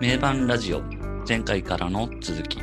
[0.00, 0.82] 名盤ラジオ
[1.26, 2.58] 前回からの続き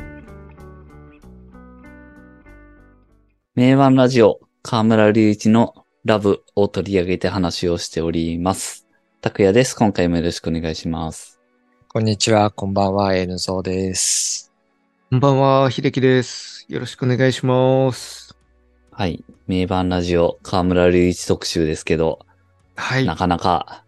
[3.54, 8.86] 名盤ラジオ河村隆一のラブを取り上げて話をしております。
[9.22, 9.74] 拓也です。
[9.74, 11.40] 今回もよろしくお願いします。
[11.88, 14.52] こんにちは、こんばんは、N ゾーです。
[15.10, 16.66] こんばんは、秀樹です。
[16.68, 18.36] よろしくお願いします。
[18.90, 19.24] はい。
[19.46, 22.20] 名盤ラジオ河村隆一特集ですけど、
[22.76, 23.16] はいな。
[23.16, 23.84] かなか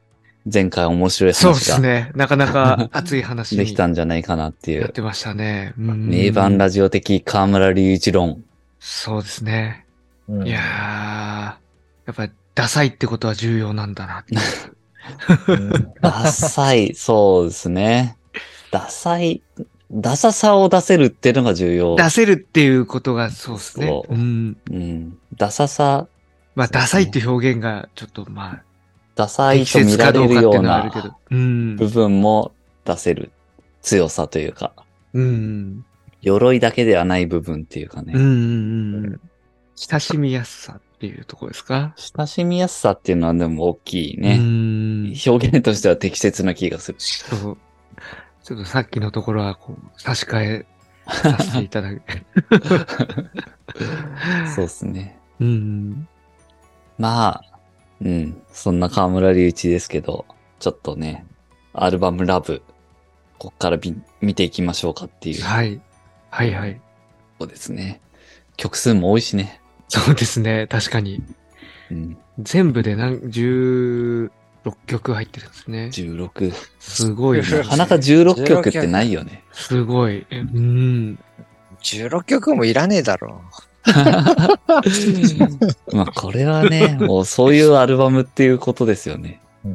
[0.52, 2.12] 前回面白いそうで話がすね。
[2.14, 4.82] なかなか 熱い話でにきたんじゃないかなっていう。
[4.82, 5.72] やってましたね。
[5.79, 8.43] うん名盤ラジオ的河村隆一論。
[8.79, 9.86] そうですね。
[10.29, 11.58] うんいやー、や
[12.12, 14.35] っぱダサいってことは重要なんだなって。
[15.49, 18.16] うん ダサい、そうですね。
[18.71, 19.43] ダサい、
[19.90, 21.96] ダサさを出せるっていうのが重要。
[21.96, 23.86] 出せるっていうことがそうですね。
[23.86, 24.57] そううん。
[24.71, 25.18] うん。
[25.36, 26.07] ダサさ、
[26.54, 28.63] まあ、ダサいっていう表現がちょっとまあ、
[29.14, 30.91] ダサい適と見られるよいうな。
[31.31, 32.53] 部分も
[32.84, 33.31] 出せる
[33.83, 34.72] 強さというか、
[35.12, 35.84] うん。
[36.22, 38.12] 鎧だけではない部分っていうかね。
[38.14, 39.20] うんうんうん。
[39.77, 41.94] 親しみやすさっていうところですか？
[41.97, 44.36] 親しみやすさっていうのはでも大きいうね。
[44.38, 45.14] ん。
[45.27, 46.98] 表現としては適切な気がする。
[46.98, 47.58] そう。
[48.42, 50.66] ちょっとさっきのところは、こう、差し替え
[51.06, 52.03] させていただく。
[54.55, 55.19] そうですね。
[55.41, 56.08] うん。
[56.98, 57.44] まあ、
[58.05, 58.42] うん。
[58.52, 60.27] そんな河村隆一ですけど、
[60.60, 61.27] ちょっとね、
[61.72, 62.62] アルバムラブ、
[63.38, 65.80] こっからび見ていきましょうかっていうとはい。
[66.30, 66.80] はいはい。
[67.38, 68.00] こですね。
[68.56, 69.60] 曲数も多いしね。
[69.88, 70.66] そうですね。
[70.69, 71.22] 確かに。
[71.91, 72.16] うん。
[72.38, 74.30] 全部で何、16
[74.86, 75.91] 曲入ってるんですね。
[75.92, 76.52] 16。
[76.78, 77.58] すごいな。
[77.58, 79.44] なかなか16曲ってないよね。
[79.52, 80.27] すごい。
[80.30, 81.19] うん。
[81.82, 83.42] 16曲もいらねえだろ
[85.92, 89.41] まあこれはね、もうそういうアルバムっていうことですよね。
[89.64, 89.68] う。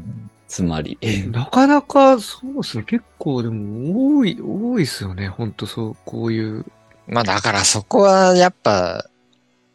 [0.47, 0.97] つまり。
[1.31, 2.83] なかなか、そうですね。
[2.83, 5.27] 結構でも多い、多いですよね。
[5.27, 6.65] ほんとそう、こういう。
[7.07, 9.05] まあだからそこはやっぱ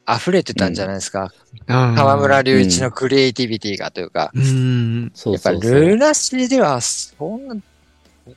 [0.08, 1.32] 溢れてたんじゃないですか。
[1.66, 4.30] 河河村隆一のクリエイティビティがというか。
[4.34, 5.12] うん。
[5.14, 5.52] そうやっぱ。
[5.52, 7.56] ルーナシーではそんな、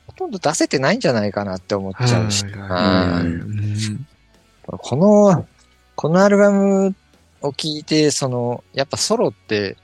[0.06, 2.44] ほとんど出せてないんじゃないかなって思っちゃうし。
[4.64, 5.46] この、
[5.98, 6.94] このアルバム
[7.42, 9.76] を聞いて、その、やっぱソロって、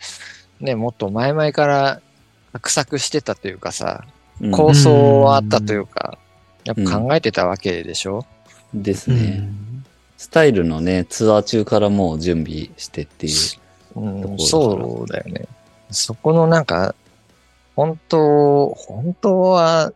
[0.61, 2.01] ね、もっと前々から
[2.53, 4.05] 画策してたというかさ、
[4.41, 6.17] うん構想はあったというか、
[6.63, 8.25] やっぱ考えてたわけでしょ、
[8.73, 9.23] ですうね。
[9.39, 9.85] ん
[10.17, 13.31] スタイルのね、ツアー中からもう準備してってい
[13.97, 14.01] う。
[14.01, 15.49] うんそうだよね。
[15.91, 16.95] そこのなんか、
[17.75, 19.93] 本当、本当は、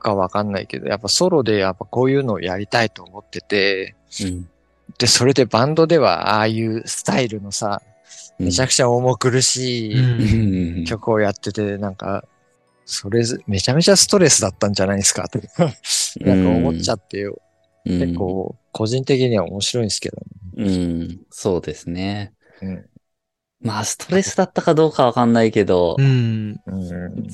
[0.00, 4.48] かわかんないけど、やっぱソロでやっぱこういうのをやりたいと思ってて、うん。
[5.00, 7.80] で、それでバンドではああいうスタイルのさ、
[8.38, 12.24] めちゃくちゃ重苦しいうんうん曲をやってて、なんか、
[12.84, 15.46] それず、めちゃめちゃストレスだったんじゃないですかとか、
[16.20, 17.34] なんか思っちゃって、うん
[17.86, 20.18] 結構、個人的には面白いんですけど
[20.58, 21.20] うん。
[21.30, 22.34] そうですね。
[22.60, 22.84] ね。
[23.62, 26.60] まあ、ストレスだったかどうかわかんないけど、うん。
[26.66, 26.92] うん。
[26.92, 27.26] うん。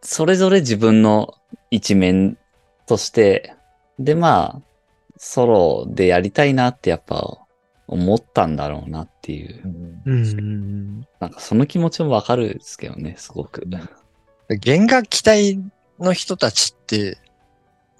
[0.00, 1.34] それぞれ自分の
[1.70, 2.38] 一面
[2.86, 3.52] として、
[3.98, 4.73] で、まあ、
[5.26, 7.38] ソロでやりたいなってやっぱ
[7.86, 9.62] 思ったんだろうなっていう。
[10.04, 11.00] うん。
[11.18, 13.66] なんかその気持ちもわかるんですけどね、すごく。
[14.50, 15.58] 弦楽器隊
[15.98, 17.16] の人たちって、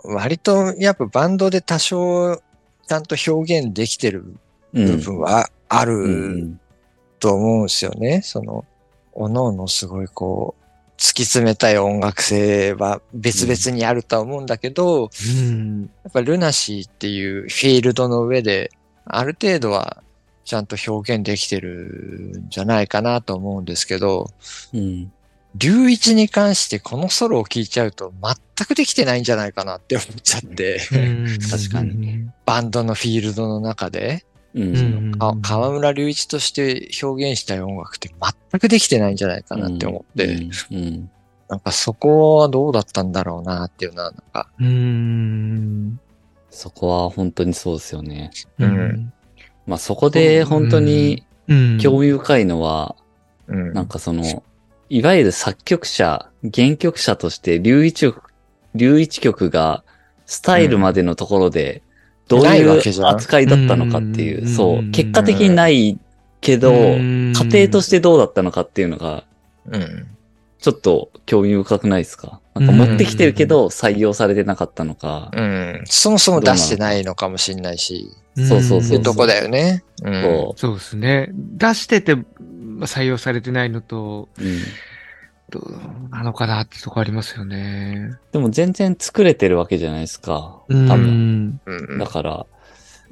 [0.05, 4.37] 割とやっぱバンドで多少ちゃんと表現できてる
[4.75, 6.09] 部分はあうる
[6.45, 6.61] ん。
[7.21, 8.21] と思うんですよね。
[8.23, 8.67] その、
[9.15, 10.64] おのおのすごいこう、
[10.97, 15.82] 突き詰めたい音楽性は別々にあるとは思うんだけど、うん。
[15.82, 18.71] やっぱルナシーっていうフィールドの上で、
[19.04, 20.03] ある程度は
[20.44, 24.31] ちゃんと表現できてるんじゃないかなと思うんですけど、
[24.72, 25.12] うん。
[25.56, 30.81] 龍一に関してこのソロを聴いちゃうと全くできてないんじゃないかなって思っちゃって、
[31.50, 32.28] 確かに。
[32.44, 34.60] バンドのフィールドの中で、う。
[34.60, 38.10] うん河村隆一として表現したい音楽って
[38.50, 40.50] 全くできてないんじゃないかなって思って、うん。
[40.70, 41.10] うん。
[41.48, 46.01] なんかそこはどうだったんだろうなっていうのは、なんか、うん。
[46.51, 48.30] そこは本当にそうですよね。
[48.59, 49.12] うん
[49.66, 51.78] まあそこで本当にうん。
[51.78, 52.97] 興味深いのは、
[53.48, 53.72] うん。
[53.72, 54.42] なんかその、
[54.89, 58.22] いわゆる作曲者、原曲者として、龍一曲、
[58.74, 59.84] 龍一曲が、
[60.27, 61.83] スタイルまでのところで、
[62.28, 65.98] どうないうけじゃん扱いだったのかっていうう、んそう、結果的にない
[66.41, 69.24] けど、うん過程としてどうだったのかっていうのが、
[69.66, 70.06] うん。
[70.59, 72.41] ちょっと興味深くないですか？
[72.54, 75.82] なんか持ってきてるけど、採用されてなかったのか、うん。
[75.84, 79.84] そもそも出してないのかもしんないし、そうそうそうってとこだよね。
[80.03, 80.22] うん。
[80.22, 81.28] そそうですね。
[81.32, 82.24] 出しててまあ
[82.86, 84.42] 採用されてないのと、う。
[84.42, 84.59] うん。
[85.54, 88.10] どうなのかなってとこありますよね。
[88.33, 90.33] でも全然作れてるわけじゃないですか。
[90.33, 91.47] 多う分。
[91.47, 91.60] ん。
[91.65, 92.47] うんだから、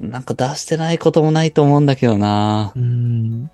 [0.01, 2.73] なんか出してないこともないと思うんだけどな。
[2.75, 3.47] うん。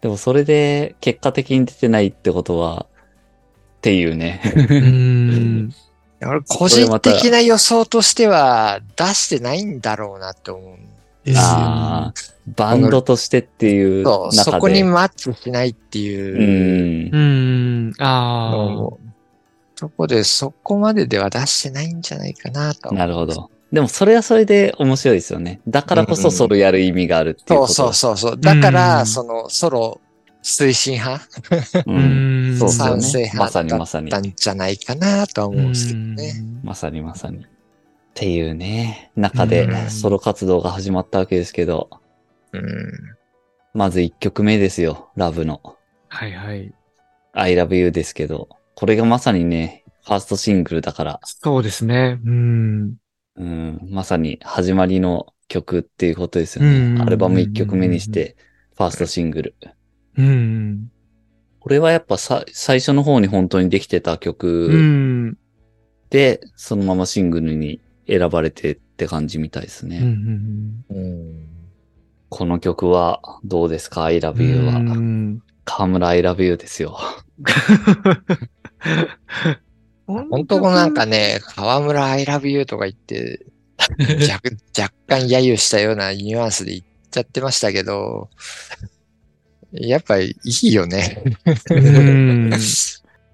[0.00, 2.86] でもそれで結果的に出てないってことは、
[3.78, 4.40] っていうね。
[4.68, 5.74] うん。
[6.26, 10.76] 俺個人的な予想としては出してないんだろうなって思うん
[11.24, 11.40] ですよ。
[11.40, 12.14] ああ、
[12.46, 14.50] バンドとしてっていうそう、中で。
[14.52, 17.18] そこにマッチしないっていううん。
[17.18, 17.90] うん。
[17.90, 18.98] のあも、
[19.76, 22.92] そこでそこまででは出してないんじゃないかなと。
[22.92, 23.50] なるほど。
[23.72, 25.60] でもそれはそれで面白いですよね。
[25.66, 27.72] だからこそソロやる意味があるっていうそうこと。
[27.72, 28.40] そうそうそう。
[28.40, 30.00] だかうら、んその、ソロ
[30.42, 31.24] 推進派？
[31.50, 31.82] あ。
[31.86, 31.92] う。
[31.92, 32.58] うんん。
[32.58, 33.32] そうっすよ賛成ね。
[33.34, 34.18] まさ派だにまさにだ。
[34.18, 36.34] ったんじゃないかなとは思うんですけどね。
[36.62, 37.38] まさにまさに。
[37.38, 37.40] っ
[38.14, 41.90] ていうね、中でうんソロ活動が始まったわけですけど、
[42.58, 42.92] うん。
[43.74, 45.60] まず1曲目ですよ、ラブの。
[46.08, 46.72] はいはい。
[47.32, 52.20] I love you ですけど、これがまさにね、ファーストシングルだから、そうですね。
[52.24, 52.94] うん。
[53.36, 57.02] うん、まさに始まりの曲っていうことですようんね。
[57.02, 58.36] アルバム1曲目にして、
[58.76, 59.56] ファーストシングル。
[60.16, 60.90] うん。
[61.58, 65.38] これはやっぱさ最初の方に本当にできてたう曲ん。
[66.10, 69.98] で、そのままシングルに選ばれてって感じみたいですね。
[69.98, 70.84] うん。
[70.90, 71.53] うん。
[72.34, 74.72] この曲はどうですか ?I love you は。
[74.74, 75.40] うん。
[75.64, 76.98] 河村 I love you ですよ。
[80.08, 83.46] 本当なんかね、河村 I love you とか言って、
[84.28, 88.30] 若若干揶揄したようなニュアンスで言っちゃってましたけど、
[89.70, 91.22] やっぱりいいよね。
[91.70, 92.50] うん。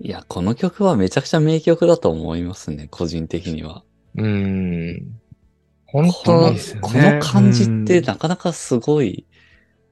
[0.00, 3.82] いや、この曲はめちゃくちゃ名曲だと思いますね、個人的には。
[4.17, 5.19] うん。
[5.93, 9.27] 本当で、すよねこの感じってうんなかなかすごい。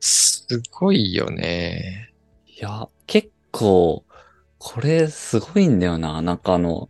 [0.00, 2.12] すごいよね。
[2.46, 4.04] いや、結構、
[4.58, 6.22] これすごいんだよな。
[6.22, 6.88] なんかあの、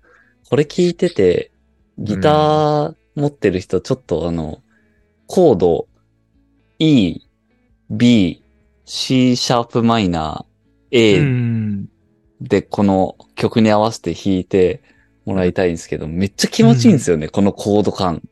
[0.48, 1.50] これ聞いてて、
[1.98, 4.62] ギター持ってる人、ちょっとあの、
[5.26, 5.88] コード、
[6.78, 7.20] E、
[7.90, 8.42] B、
[8.84, 11.88] C シャープマイナー、う A ん。
[12.40, 14.80] でこの曲に合わせて弾いて
[15.26, 18.22] もらいたいんですけど、めっちゃ気持ちいいんですよね、このコード感。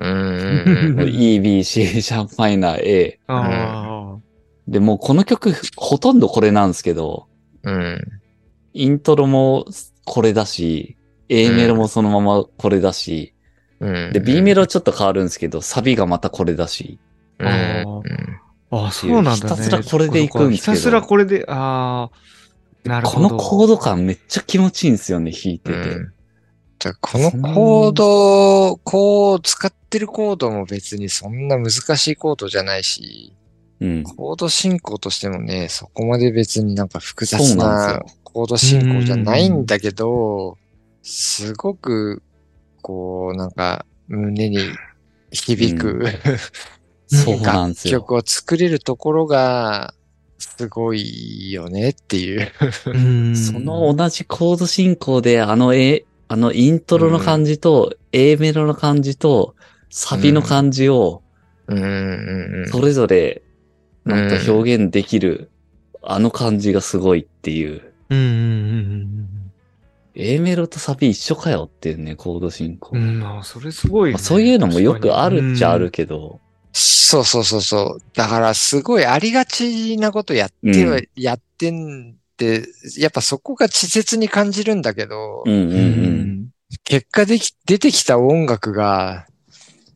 [0.00, 0.94] うん。
[0.98, 3.20] う ん E、B、C シャープマイナー、A。
[3.26, 4.18] ああ。
[4.66, 7.26] で、もうこの曲、ほとんどこれなんですけど、
[7.62, 8.00] うん。
[8.72, 9.66] イントロも
[10.04, 10.96] これだし、
[11.28, 13.34] A メロもそのままこれだし、
[13.80, 14.12] うん。
[14.12, 16.98] で、B メロちょっと変わるんですけど、サビがまたこれだし、
[17.38, 17.46] うん。
[17.48, 18.02] あー
[18.72, 19.38] ああ、そうなんだね。
[19.40, 22.08] ひたすらこれで行くんですけどひたすらこれで、あ
[22.84, 23.28] あ、なるほど。
[23.28, 25.76] このコード感めっちゃ気持ちいいんですよね、弾いてて。
[25.76, 26.12] うん
[26.80, 33.34] じゃあこのコード、こう使ってるコードも別にそんな難しいコードじゃないし、
[33.80, 34.02] うん。
[34.02, 40.56] コード進行としてもね、そこまで別になんか複雑そうなコード進行じゃないんだけど、
[41.02, 42.22] すごく、
[42.80, 44.58] こう、なんか、胸に
[45.30, 46.06] 響く、
[47.08, 48.00] そうなんですよ。
[48.00, 49.92] 曲を作れるところが、
[50.38, 52.50] すごいよねっていう。
[52.86, 59.56] うんその同じコード進行で、あの A、あのイントロの感じと、A メロの感じと、
[59.88, 61.24] サビの感じを、
[61.66, 61.74] そ
[62.80, 63.42] れぞれ、
[64.04, 65.50] なんか表現できる、
[66.04, 67.82] あの感じがすごいっていう。
[70.14, 72.90] A メロとサビ一緒かよっていうね、コード進行。
[72.94, 73.24] うんうん。
[73.24, 76.38] ああ、それすごいね、まあそういうのもよくあるっちゃあるけど、
[76.72, 78.02] そうそうそうそう。
[78.14, 82.19] だからすごいありがちなことやっては、うんやってんで、
[82.98, 85.80] やっぱそこが稚拙に感じるんだけど、うんうんううん。
[86.44, 86.48] ん。
[86.84, 89.26] 結果でき、出てきた音楽が、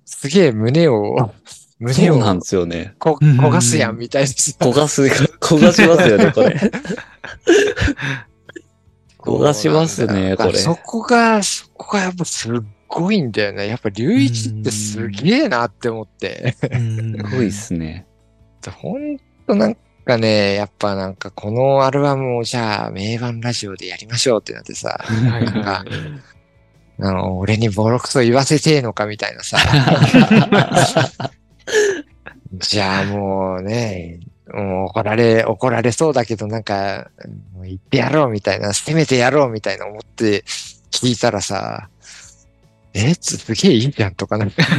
[0.04, 1.32] すげえ胸を、
[1.78, 2.94] 胸をなんですよね。
[2.98, 4.56] こうん焦がすやんみたいなさ。
[4.60, 6.56] 焦がす、焦がしますよね、これ。
[9.18, 12.56] 焦がしますねこれそこが、そこがやっぱすっ
[12.88, 13.66] ごいんだよね。
[13.66, 16.54] やっぱ龍一ってすげえなって思って。
[16.70, 18.06] うんすごいっすね。
[18.70, 25.88] ほんとなんかね、やっぱなんかこのアルバムをじゃあ名盤ラジオでやりましょうってなってさ、はいなんかはい。
[27.00, 29.58] あの、俺にボロクソ言わせてえのかみたいなさ。
[32.52, 34.20] じゃあもうね、
[34.52, 37.10] もう怒られ、怒られそうだけどなんか、
[37.52, 40.44] もう言ってやろうみたいな、攻めてやろうみたいな思って
[40.92, 41.88] 聞いたらさ、
[42.94, 44.62] え、すげえいいじゃんとかなんか。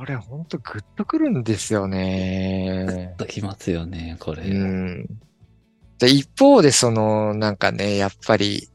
[0.00, 3.14] これほんとグッとくるんですよね。
[3.18, 4.44] ときますよね、これ。
[4.44, 5.06] うん。
[5.98, 8.70] で一方でその、なんかね、やっぱり、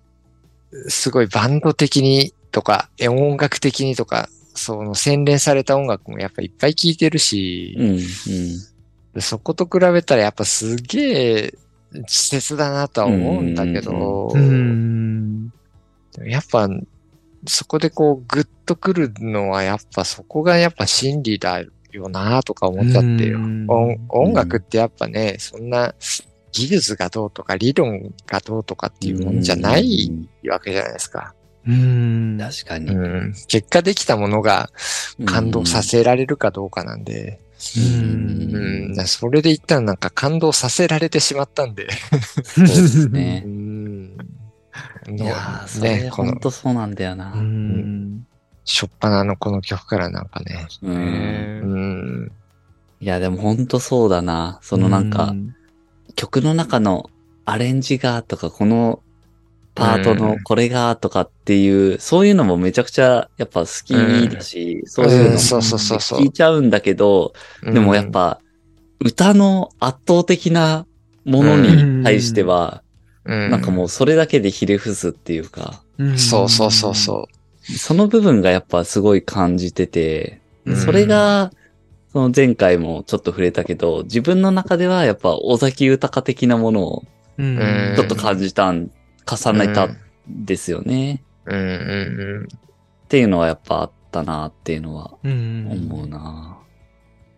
[0.88, 7.98] すごいバンド的にとか、え音楽的にとか、その洗練された音楽もやっぱいっぱい聴いてるしう、ん、うん。
[9.16, 11.54] でそこと比べたらやっぱすげえ
[12.02, 15.52] 稚拙だなとは思うんだけど、うん。
[16.24, 16.70] やっぱ、
[17.48, 23.38] そこでこう、グッとくるのは、やっぱそこがやっぱ真理だよなとか思っちゃってよ。
[23.38, 25.94] うん音音楽ってやっぱね、そんな
[26.52, 30.10] 技術がどうとか理論がどうとかっていうもんじゃない
[30.48, 31.34] わけじゃないですか。
[31.68, 32.38] うん。
[32.40, 32.92] 確かに。
[32.92, 34.70] うん、結果できたものが
[35.26, 37.40] 感動させられるかどうかなんで、
[37.78, 41.88] うんうん、それで言ったらなんか感動させられてしまったんで、
[42.44, 43.50] そうですね う。
[43.50, 44.15] ん、
[45.08, 47.34] いのやー、それほんとそうなんだよな。
[47.34, 47.38] う。
[47.38, 48.28] ん。
[48.64, 50.96] しょっぱなのこの曲からなんかね、うん。
[50.96, 51.78] う
[52.26, 52.32] ん、
[53.00, 54.60] いや、でもほんとそうだな。
[54.62, 55.36] そのなんか、
[56.16, 57.10] 曲の中の
[57.46, 59.02] アレンジがとか、この
[59.76, 63.94] パートのこれがとかっていう、そういうのもめちゃくちゃやっぱ好き
[64.30, 68.40] だし、そういうのも聞いちゃうんだけど、でもやっぱ
[69.00, 70.88] 歌の圧倒的な
[71.26, 72.82] ものに対しては、
[73.26, 77.28] うん、なんかもうそれだけでひれ伏すっていうか、うんそうそうそうそ
[77.78, 81.52] その部分がやっぱすごい感じてて、うんそれが、
[82.12, 87.04] その前回もちょっと触れたけど、自分の中ではやっぱ尾崎豊的なものを
[87.38, 88.90] ちょっと感じたん、
[89.26, 91.24] 重ねたんですよね。
[91.46, 91.54] う。
[91.54, 92.66] うんうん
[93.06, 95.68] っていうのはやっぱあったなっていうのはうん。
[95.72, 96.58] 思うな。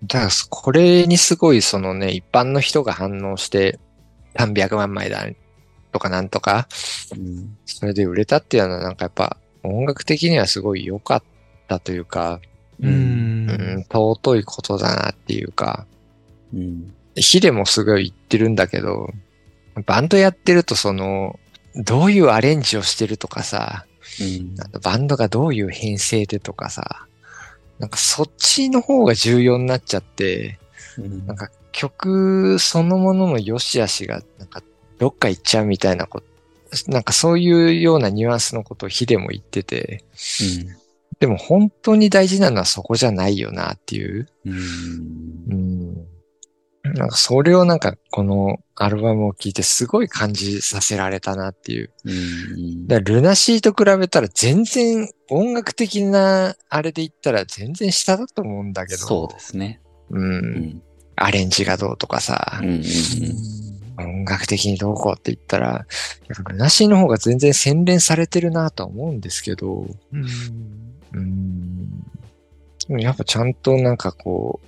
[0.01, 0.07] うん。
[0.07, 3.79] だから、これにすごいそのね、一般の人が反応して、
[4.33, 5.27] 何百万枚だ
[5.97, 6.67] とかなんとか、
[7.15, 7.57] うん。
[7.65, 11.23] それで売れたっていうのはなんかやっぱ音楽的にはすごい良かっ
[11.67, 12.39] たというか、
[12.79, 12.87] う。
[12.87, 15.87] うんん、尊いことだなっていうか、
[16.53, 16.93] うん。
[17.15, 19.09] ヒデもすごい言ってるんだけど、
[19.87, 21.39] バンドやってるとその、
[21.75, 23.85] どういうアレンジをしてるとかさ、
[24.21, 24.55] うん。
[24.81, 27.07] バンドがどういう編成でとかさ、
[27.79, 30.59] なんかそっちの方が重要になっちゃって、
[30.99, 31.25] うん。
[31.25, 34.61] なんか曲そのものの良し悪しが、なんか
[34.99, 40.03] どっか行っちゃうみたいなこと、なんかそういうようなニュアンスのことをヒデも言ってて、
[41.19, 44.27] でも本当に大事なのはそこじゃないよなっていう。
[44.45, 44.53] うん
[45.49, 46.07] うん。
[46.93, 51.91] なんかそれをなんかこのアルバムを聴いてすごい感じさせられたなっていう。
[52.05, 58.99] うんだからルナシーと比べたら全然音楽的なあれで言ったら全然下だと思うんだけど。
[58.99, 59.81] そうですね。
[60.09, 60.19] う。
[60.19, 60.81] うんん
[61.15, 62.69] アレンジがどうとかさうん。
[62.69, 62.83] うん
[63.99, 65.79] 音楽的にどうこうって言ったら、や
[66.39, 70.25] っぱルナシーの方が全然洗練されてるなとは思うんですけど、うん。
[71.13, 71.89] うん。
[72.87, 74.67] でもやっぱちゃんとなんかこう、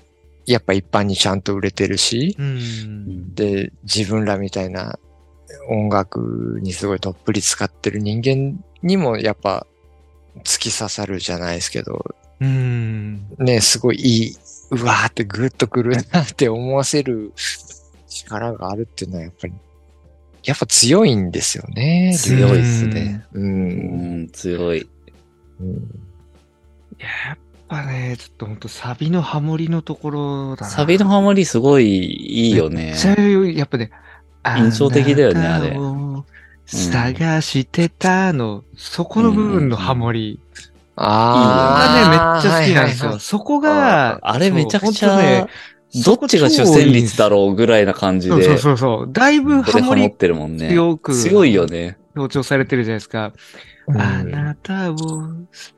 [0.51, 3.35] やっぱ一般にちゃんと売れてるし、うん。
[3.35, 4.97] で、自分らみたいな
[5.69, 9.67] 音楽にすごいどっぷり使ってる人間にもやっぱ
[10.43, 12.03] 突き刺さるじゃないですけど、
[12.39, 13.27] うん。
[13.37, 14.35] ね、すごいいい、
[14.71, 17.33] うわーってグッとくるなって思わせる
[18.09, 19.53] 力があるっていうのはやっぱり、
[20.43, 22.13] やっぱ強いんですよね。
[22.17, 23.25] 強いっすね。
[23.33, 23.39] う。
[23.39, 24.89] うんん、強い。
[25.61, 25.99] うん
[26.99, 27.37] やっ
[27.69, 30.67] ぱね、ちょっとほんとサビのハモリのところだな。
[30.67, 32.95] サビのハモリすごいいいよねめっ。
[32.95, 33.91] ちゃやっぱね、
[34.43, 36.25] 印象的だよねあなたを
[36.65, 40.39] 探してたの、そこの部分のハモリ
[40.95, 43.19] あがね、めっちゃ好きなんですよ。
[43.19, 45.47] そこが、あれめちゃくちそうほんとねゃ、
[46.05, 49.11] どっちが主旋律だろうぐらいな感じそうそうで、そうそう。
[49.11, 50.69] だいぶハモってるもんね。
[50.69, 51.97] 強く強いよね。
[52.15, 53.33] 強調されてるじゃないですか。
[53.87, 54.97] うんあなたを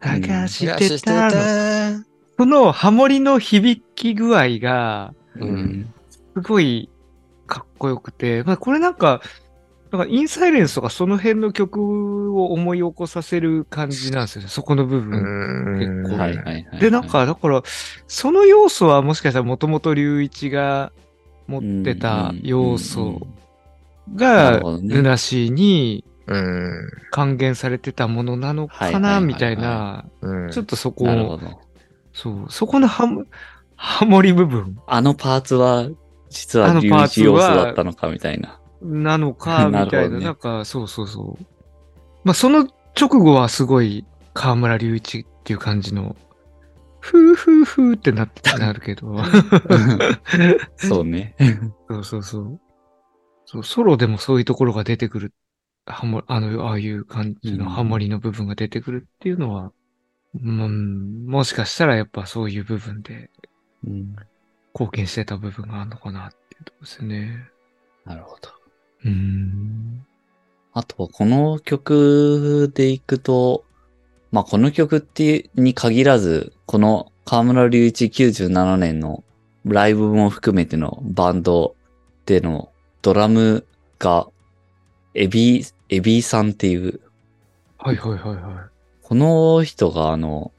[0.02, 1.32] 探しててたの。
[1.32, 2.06] た。
[2.38, 5.94] このハモリの響き具合が、うん。
[6.34, 6.90] すごい
[7.48, 9.22] かっこよくて、まあ、これなんか、
[9.92, 14.48] なんかインサイレンスとかその辺の曲を思い起こさせる感じなんですよね。
[14.48, 15.76] そこの部う分。
[15.76, 16.04] ん。
[16.06, 16.80] 結構はいはいはいはい。
[16.80, 17.62] で、なんか、だから、
[18.08, 20.94] その要素はもしかしたらもともと隆一が
[21.48, 23.28] 持ってた要素
[24.16, 26.90] が、ルナシーにうん。
[27.10, 30.52] 還元されてたものなのかな、みたいな、うん。
[30.52, 31.40] ちょっとそこを。
[32.14, 33.26] そう、そこのハモ
[33.76, 35.90] ハモリ部分あのパーツは、
[36.30, 38.61] 実は隆一要素だったのかみたいな。
[38.82, 41.46] なのか、 みたいな、なねなんか、そうそうそう。
[42.24, 42.68] まあ、その
[43.00, 46.16] 直後はすごい、河村隆一っていう感じの、
[47.00, 49.18] ふーふーふーってなってなるけど、
[50.78, 51.36] そうね。
[51.90, 52.60] そうそうそう。
[53.46, 55.34] そう、ソロでもそういうところが出てくる。
[55.86, 59.72] ハモ、あの、ああいう感じのうんハモリの部分が出てくるっていうのは、
[60.36, 63.30] うん、もしかしたらやっぱそういう部分で
[63.84, 64.16] うん
[64.74, 67.50] 貢献してた部分があるのかなっていうところですね。
[68.06, 68.61] なるほど。
[69.06, 70.06] うん。
[70.74, 73.66] あとはこの曲でいくと、
[74.32, 79.24] まあこの曲ってに限らず、この河村隆一97年の
[79.66, 81.76] ライブも含めてのバンド
[82.26, 83.66] でのドラム
[84.00, 84.28] が、
[85.14, 87.02] エビ、エビさんっていう、
[87.78, 88.70] はいはいはいは
[89.02, 90.52] この人があの、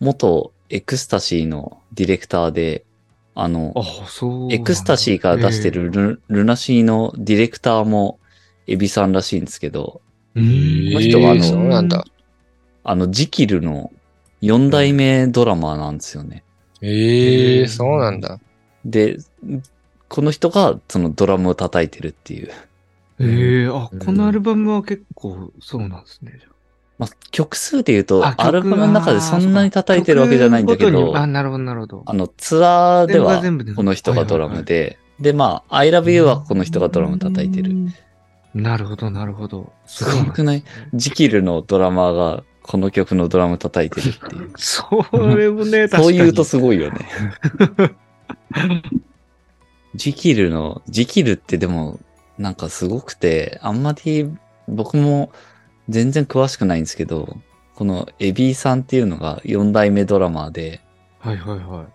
[0.00, 2.84] 元エクスタシーのディレクターで、
[3.34, 4.54] あのい。、あ。
[4.54, 8.18] エクスタシーから出してるル,、ルナシーのディレクターも
[8.66, 10.00] エビさんらしいんですけど、
[10.34, 10.92] えー。
[10.92, 12.04] この人はあのそうなんだ。
[12.84, 13.90] あの、ジキルの
[14.42, 16.44] 4代目ドラマーなんですよね。
[16.82, 18.38] ええそうなんだ。
[18.84, 19.16] で、
[20.08, 22.50] この人がそのドラムを叩いてるっていう。
[23.20, 26.38] ええあうん、このアルバムは結構そうなんですね。
[26.98, 32.02] まあ、曲数で言うと、あアルバムの中でそんなに叩いてるわけじゃないんだけど、あ、なるほどなるほど。
[32.06, 33.42] あの、ツアーでは
[33.74, 37.72] この人がドラムで、で、まあ、I love you はこの人がドラム叩いてる。
[37.72, 37.94] うん。
[38.54, 39.72] なるほどなるほど。
[39.86, 40.64] すごくない？
[40.94, 44.52] ジキルのドラマーがこの曲のドラム叩いてるっていう。
[44.56, 44.86] そ
[45.36, 46.04] れもね、確かに。
[46.04, 47.08] そう言うとすごいよね。
[49.94, 51.98] ジキルの、ジキルってでも、
[52.38, 54.28] なんかすごくて、あんまり
[54.68, 55.30] 僕も
[55.88, 57.36] 全然詳しくないんですけど、
[57.74, 60.80] このエビーさんっていうのが4代目ドラマーで、
[61.18, 61.86] はいはいは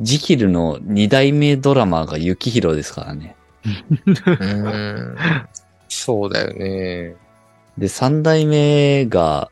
[0.00, 3.36] ジキルの2代目ドラマーがユキヒロですからね。
[3.64, 5.16] う。
[5.88, 7.16] そうだよね。
[7.78, 9.50] で、3代目が、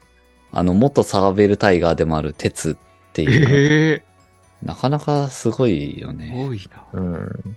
[0.53, 2.77] あの、元サーベルタイガーでもある鉄っ
[3.13, 3.25] てい。
[3.27, 4.13] いう、ええ
[4.63, 6.33] なかなかすごいよね。
[6.35, 6.61] 多い
[6.93, 7.01] な。
[7.01, 7.57] うん。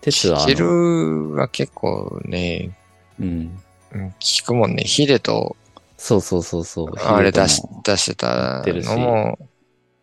[0.00, 2.76] 鉄はあヒの、ルは結構ね、
[3.20, 3.58] うん。
[3.92, 4.84] うん聞くもんね。
[4.84, 5.56] ヒデと、
[5.96, 6.88] そうそうそうそう。
[6.98, 9.38] あれ出し出してたのも、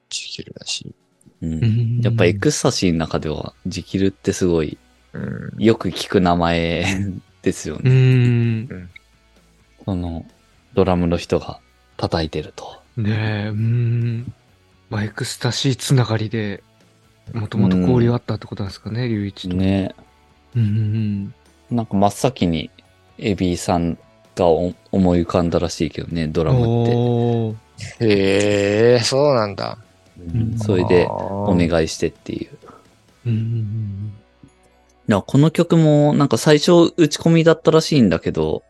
[0.09, 0.93] ヒルだし。
[1.41, 2.01] うん。
[2.01, 4.77] やっぱエくクスタシーの中では、ジキルってすごい、
[5.13, 5.51] うん。
[5.63, 6.85] よく聞く名前
[7.41, 7.91] ですようね。
[8.61, 8.89] ん。
[9.85, 10.25] その、
[10.73, 11.59] ドラムの人が
[11.97, 12.81] 叩いてると。
[12.97, 14.33] ねえ、うん。
[14.89, 16.63] まあ、エクスタシーつながりで、
[17.33, 19.55] もともと交流あったってことなんですかね、隆一と。
[19.55, 19.93] ね。
[20.55, 21.33] うん。
[21.69, 22.69] なんか真っ先に、
[23.17, 23.97] エビーさん
[24.35, 27.57] がお思い浮かんだらしいけどね、ドラムっ
[27.99, 28.05] て。
[28.05, 29.77] へえ、そうなんだ。
[30.19, 32.49] うんそれで、おお願いしてっていう。
[35.25, 38.63] この曲もなんか最初打ち込みだったらしいんだけど、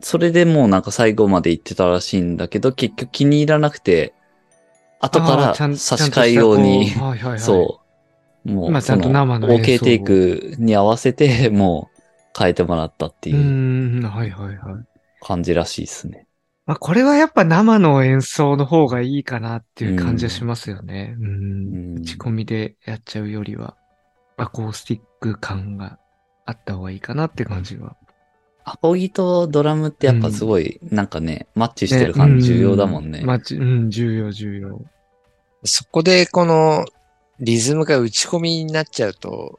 [0.00, 4.14] それでもうなんか最後まで行ってたらしいんだけど、結局気に入らなくて、
[5.00, 7.40] 後から差し替えように、はいはいはい。
[7.40, 7.80] そ
[8.44, 12.02] う、もう、まあちゃんと生の OK テイクに合わせて、もう
[12.38, 13.34] 変えてもらったってう。
[13.34, 14.95] いうんはいはいはい。
[15.26, 16.28] 感じらしいですね。
[16.66, 21.16] まあ、これはやっぱ生の演奏の方がいいかなっていう感じはしますよね。
[21.18, 21.26] うん。
[21.26, 23.76] うん打ち込みでやっちゃうよりは、
[24.36, 25.98] アコースティック感が
[26.44, 27.96] あった方がいいかなって感じは。
[28.64, 33.22] アコギとドラムってやっぱすごい、なんかね、マッチしてる感じ重要だもんね。
[33.24, 34.80] まあ、じうん、重要重要。
[35.64, 36.84] そこでこの
[37.40, 39.58] リズムが打ち込みになっちゃうと、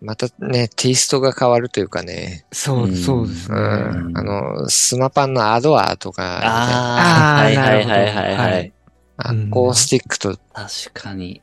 [0.00, 2.46] またね、テイストが変わるというかね。
[2.52, 3.60] そう、うんそうですうね。
[3.60, 4.18] ん。
[4.18, 8.72] あの、スマパンのアドアとか、ああ、あーはいはいはいなるほどはいははいい。
[9.18, 11.42] アコースティックと確かに。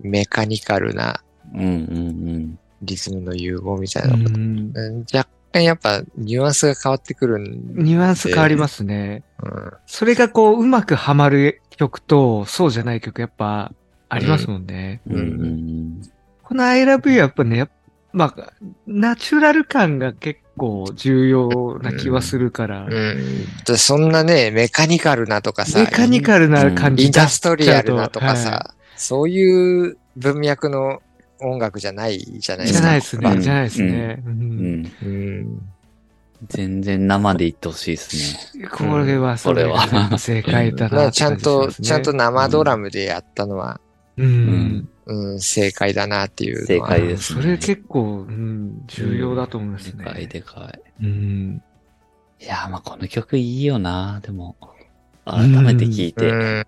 [0.00, 1.22] メカニカルな
[1.54, 4.72] うんうんリズムの融合みたいなのが、うん。
[4.74, 7.38] うん若干やっぱニュアンスが変わってくる。
[7.38, 9.22] ニュアンス変わりますね。
[9.40, 13.70] うんそれがこう、うまくはまる曲と、そうじゃない曲やっぱ
[14.08, 15.00] ありますもんね。
[15.06, 15.14] うん。
[15.14, 16.02] うんうん
[16.42, 17.70] この I love you やっぱね、やっ
[18.12, 18.52] まあ、
[18.86, 23.46] ナチュラル感が結構重要な気はするから、うん。
[23.64, 31.00] でそんなね、メカニカルなとかさ、メカニカルな感じインダストリアルなとかはさ、そういう文脈の
[31.40, 32.82] 音楽じゃないじゃないい、ですか。
[32.82, 34.22] じゃないですね、まあじゃないですね。
[34.24, 34.92] ううんん。
[35.02, 35.62] うん。
[36.48, 38.68] 全然生で言ってほしいですね。
[38.68, 39.78] これは、それこれは
[40.10, 43.80] は正解だまあなってちゃんと、ちゃんと生ドラムでやったのは、
[44.16, 44.88] うん。
[45.06, 46.66] うん、正解だなっていうのは。
[46.66, 50.26] 正解ですねそれ結構、うん、重要だと思いますでかいね。
[50.26, 51.04] でかい。
[51.04, 51.62] うん。
[52.40, 54.56] いや、まあこの曲いいよな、でも。
[55.24, 56.28] 改めて聞いて。
[56.28, 56.64] うん。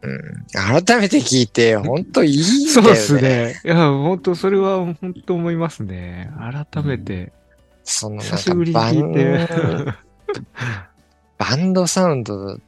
[0.84, 2.70] 改めて聞いて、ほんといいんだよね。
[2.70, 3.60] そうですね。
[3.64, 6.30] いや、本当それは本当思いますね。
[6.38, 7.32] 改めて。
[7.82, 9.54] そのなん久しぶりかに聞いて。
[9.56, 9.94] バン
[11.38, 12.58] バンドサウンド、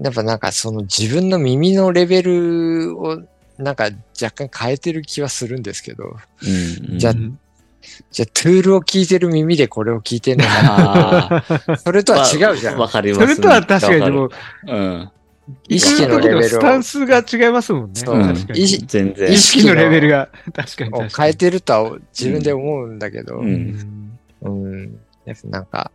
[0.00, 3.22] やっぱなんかその自分の耳のレベルを
[3.58, 3.90] なんか
[4.20, 6.04] 若干変えてる気はするんですけど、
[6.42, 7.38] うんうんじゃあうん
[8.10, 11.62] じゃあトゥールを聞いてる耳でこれを聞いてんのかああ。
[11.66, 12.78] なそれとは違うじゃん。
[12.78, 13.34] わかります、ね。
[13.34, 14.30] それとは確かにでも。
[14.66, 15.10] うん。
[15.68, 18.00] 意識のレベルをスタンスが違いますもんね。
[18.00, 19.30] そう確かに意識全然。
[19.30, 20.30] 意識のレベルが。
[20.54, 21.10] 確かに確かに。
[21.14, 24.18] 変えてるとは自分で思うんだけど、ううんん。
[24.40, 25.00] うん。
[25.26, 25.90] やっぱなんか、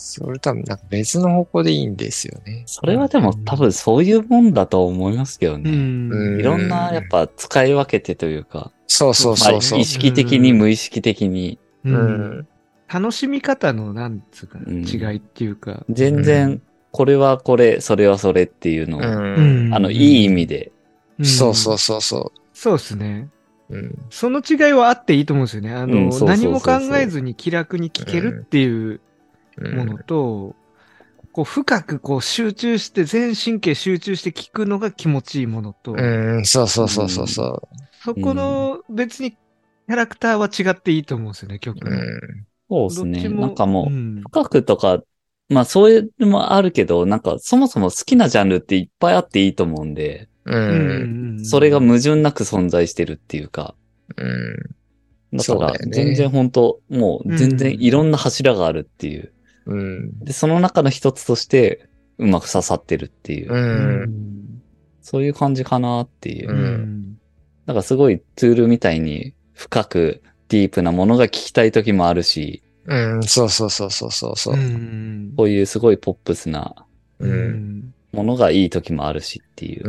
[0.00, 2.62] それとはなんか別の方向でいいんですよね。
[2.66, 5.70] それはでも多分そういうもんだと思いますけどうね。
[5.72, 6.38] ん。
[6.38, 9.84] いろんなやっぱ使い分けてというか、そうそうそうそうまあ意。
[9.84, 11.58] 識的に無意識的に。
[12.86, 15.84] 楽しみ方の、なんつうか、うん違いっていうか。
[15.88, 19.74] う全然ん、これはこれ、それはそれっていうのを、うん。
[19.74, 20.70] あの、いい意味で。
[21.18, 23.28] うんそうそうそうそそうですね。
[23.68, 23.76] う。
[23.76, 23.98] うん。
[24.10, 25.72] その違いはあっていいと思うんですよね。
[25.72, 29.00] あの、うんそうそうそうそう何も考えずに気楽に聞けるっていううん
[29.74, 30.56] ものと、
[31.32, 35.96] こう深くこう集中して、全神経集中して聞くのが気持ちいいものと、う
[36.40, 37.68] ん、そうそうそうそうそ
[38.04, 41.90] そこの別にキャラクターは違っていいと思うんですよね、曲う。
[41.90, 42.46] ん。
[42.68, 43.28] そうですね。
[43.30, 45.02] なんかもう、ん深くとか、
[45.48, 50.54] まあそういうのもあるけど、なんかそもそも好きなジャンルっていっぱいあっていいと思うんで、う。
[50.54, 53.74] うんんそれが矛盾なく存在してるっていうか、
[54.16, 55.36] うん。
[55.38, 59.32] だから全然本当もう全然いろんな柱があるっていう。
[59.68, 60.18] うん。
[60.20, 63.54] で、その中の一つとしてうまく刺さってるっていう、う。
[63.54, 64.62] うんん
[65.00, 66.50] そういう感じかなっていう。
[66.50, 66.98] うん
[67.66, 74.56] からすごいツールみたいに深くディープなものが聞きたい時もあるし、うん、そうそうそうそうそうそうう。
[74.56, 76.74] んこういうすごいポップスな
[77.18, 77.28] う。
[77.28, 79.88] うんんものがいい時もあるしっていう。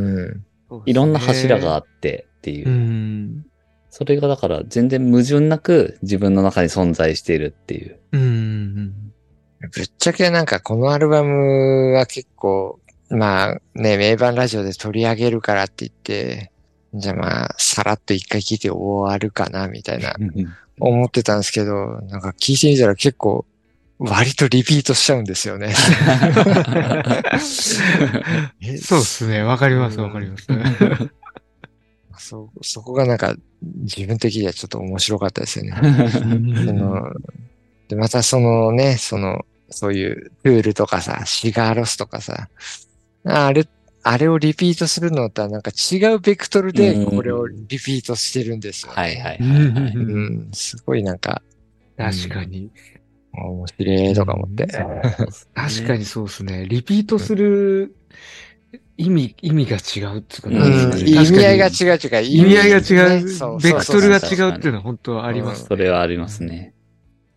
[0.69, 0.83] うん。
[0.85, 2.69] いろんな柱があってっていう。
[2.69, 3.45] うん
[3.91, 7.99] それがだから全然矛盾なく自分の中に存在しているっていう。
[8.11, 8.93] うん
[9.61, 16.51] ぶっちゃけなんかこのアルバムは結構、まあね、名盤ラジオで取り上げるからって言って、
[16.93, 20.15] じゃあまあ、さらっと一回聞いて終わるかな、みたいな
[20.79, 23.45] 思ってたんですけど、なんか聞いてみたら結構、
[23.99, 25.73] 割とリピートしちゃうんですよね。
[28.61, 29.43] えそうですね。
[29.43, 30.47] わかります、わかります。
[32.17, 35.73] そ、そこがなんか、自分的にはちょっと面白かったですよね。
[36.11, 37.13] その
[37.87, 42.49] で、またそのね、その、そういうプールとかさ、シガーロスとかさ、
[43.25, 43.67] あれ、
[44.03, 48.95] あれをリピートするのとはなんか違うベクトルでこれをリピートしてるんですよ、ね。
[48.95, 49.93] はいはいうんはいはい。
[49.95, 51.41] うん、すごいなんか、
[51.97, 52.71] 確かに。
[53.33, 54.67] 面白いとか思って。
[55.53, 56.65] 確かにそうですね。
[56.67, 57.95] リピートする
[58.97, 62.23] 意味、意味が違うっていうか、ううん意味合いが違う違う。
[62.23, 65.65] 意味合いが違う、ベクトルが違うっていうのは本当あります。
[65.65, 66.73] それはありますね。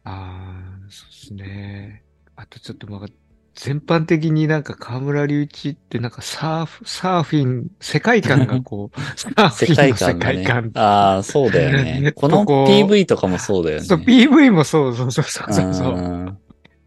[0.05, 2.02] ああ、そうですね。
[2.43, 3.07] あとちょっとまあ、
[3.55, 10.71] 全般的になんか河村隆一ってなんかサーフ、サーフィン、世界観がこう、サーフ世ィンの世界観がね。
[10.75, 12.11] ああ、そうだよね。
[12.17, 13.85] この PV とかもそうだよね。
[13.85, 15.95] そう、PV もそうそうそうそうそうそう。
[15.95, 16.39] うん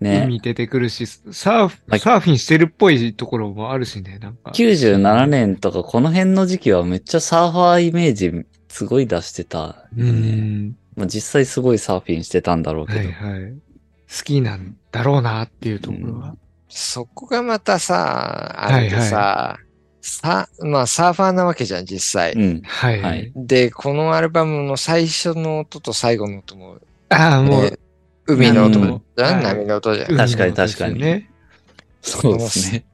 [0.01, 0.23] ね。
[0.25, 4.51] 海出てくるし、サーフ、はいサーフィンしてるっぽいところもあるしね、なんか。
[4.51, 10.11] 97年とかこの辺の時期はめっちゃサーファーイメージすごい出してたね。
[10.11, 10.75] ん。
[10.95, 12.99] まあ、実際すごいサーフィンしてたんだろうけど。
[12.99, 13.53] はいはい。
[14.15, 16.35] 好きなんだろうなっていうところは。
[16.69, 19.57] そこがまたさ、あれでさ、
[20.01, 22.33] さ、まあサーファーなわけじゃん、実際。
[22.33, 22.61] うん。
[22.63, 23.01] はい。
[23.01, 26.77] はいで、このアルバムの最初の音と最後の音も、
[27.09, 27.77] ああ、もうね、
[28.25, 30.15] 海の音じゃん、はい波の音じゃん。
[30.15, 31.29] 確かに確かね。
[32.01, 32.85] そうですね。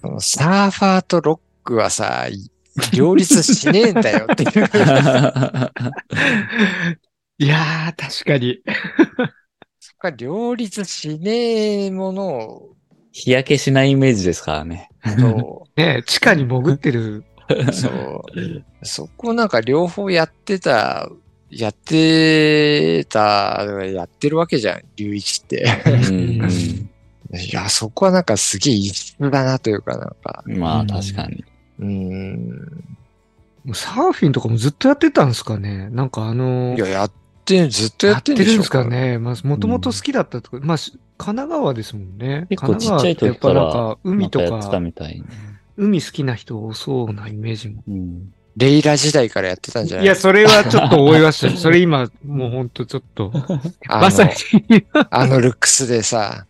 [0.00, 2.50] そのサーファーとロックはさ、い
[2.92, 4.50] 両立しねえんだよっていう。
[7.38, 8.60] いやー、確かに。
[10.10, 12.70] 両立しねえものを、
[13.12, 14.90] 日焼けしないイメージですからね。
[15.20, 17.24] そ ね地下に潜ってる。
[17.48, 21.08] う、そう、そこなんか両方やってた、
[21.50, 25.64] やってた、やってるわけじゃん、龍一って。
[27.32, 31.44] いや、そこはなんかすげえ異質だなというかなんか、まあ確かに。
[31.80, 32.94] うーん。
[33.64, 37.10] もうサーフィンとかもずっとやってたんですかねなんかあのいや、やっ
[37.44, 38.52] てん、ずっとややっててっんでしょ？
[38.52, 42.46] るんですかねまあ、もともと好きだったとか、まあ、し神奈川ですもんね。
[42.50, 45.26] 結構ちっちゃい時から神奈川ってやっぱなんか海とかやってたか、みたいね。
[45.76, 47.82] 海好きな人多そうなイメージも。
[47.88, 48.32] うん。
[48.56, 51.56] レイラ時代からやってたんじゃないいや、それはちょっと思いましたよ。
[51.58, 53.32] それ今、もうほんとちょっと。
[53.88, 54.32] あのまさに、
[55.10, 56.46] あのルックスでさ、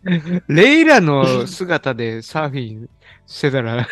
[0.49, 2.91] レイラの姿でサーフィン
[3.27, 3.87] してたら、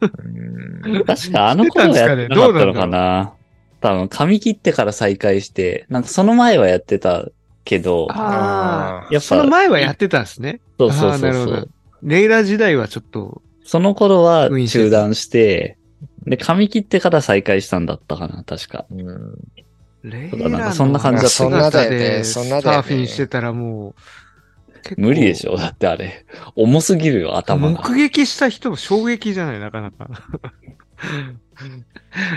[0.00, 3.32] うーん確かあの頃はやってなかったのかな。
[3.80, 7.26] 多分髪切ってから再開して、なんかその前はやってた
[7.64, 10.60] けど、あやっぱその前はやってたんですね。
[10.78, 11.70] そうそうそうあーなるほどそう。
[12.02, 15.76] レイラ時代はちょっと、その頃は中断して、
[16.26, 18.86] で、髪切ってから再開したんだったかな、確か。
[18.90, 19.34] うん
[20.04, 23.94] レイラのかそんな感じだったそんなだよねそんなだよねサーフィンしてたらもう、
[24.96, 26.24] 無理でしょだってあれ。
[26.54, 27.82] 重すぎるよ、頭が。
[27.82, 30.08] 目撃した人も衝撃じゃない、なかなか。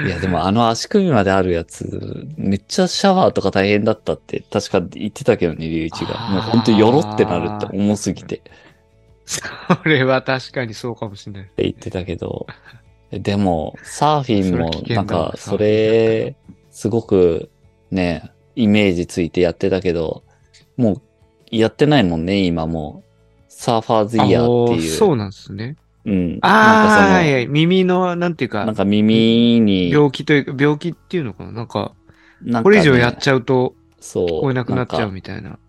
[0.06, 6.30] いや、でもあの足首まであるやつ、めっちゃシャワーとか大変だったって、確か言ってたけどね、龍一が。
[6.30, 8.52] もうほんとよろってなるって重すぎてって
[9.26, 9.42] そ
[9.86, 11.52] れは確かにそうかもしれない。
[11.58, 12.48] 言ってたけど。
[13.12, 16.36] でも、サーフィンもなんか、それ、
[16.70, 17.50] すごく
[17.92, 20.24] ね、イメージついてやってたけど、
[20.78, 21.02] もう、
[21.52, 23.12] やってないもんね、今もう。
[23.48, 24.94] サーファーズイヤーっていう。
[24.94, 25.76] あそうなんですね。
[26.06, 26.40] うん。
[26.42, 31.52] ああ、なんかいや耳の、なんていうかなん、か耳に、病気というか、病気っていうのかな？
[31.52, 31.94] なんか、
[32.42, 34.28] なんかねこれ以上やっちゃうとそう。
[34.28, 35.60] 聞こえなくなっちゃうみたいな。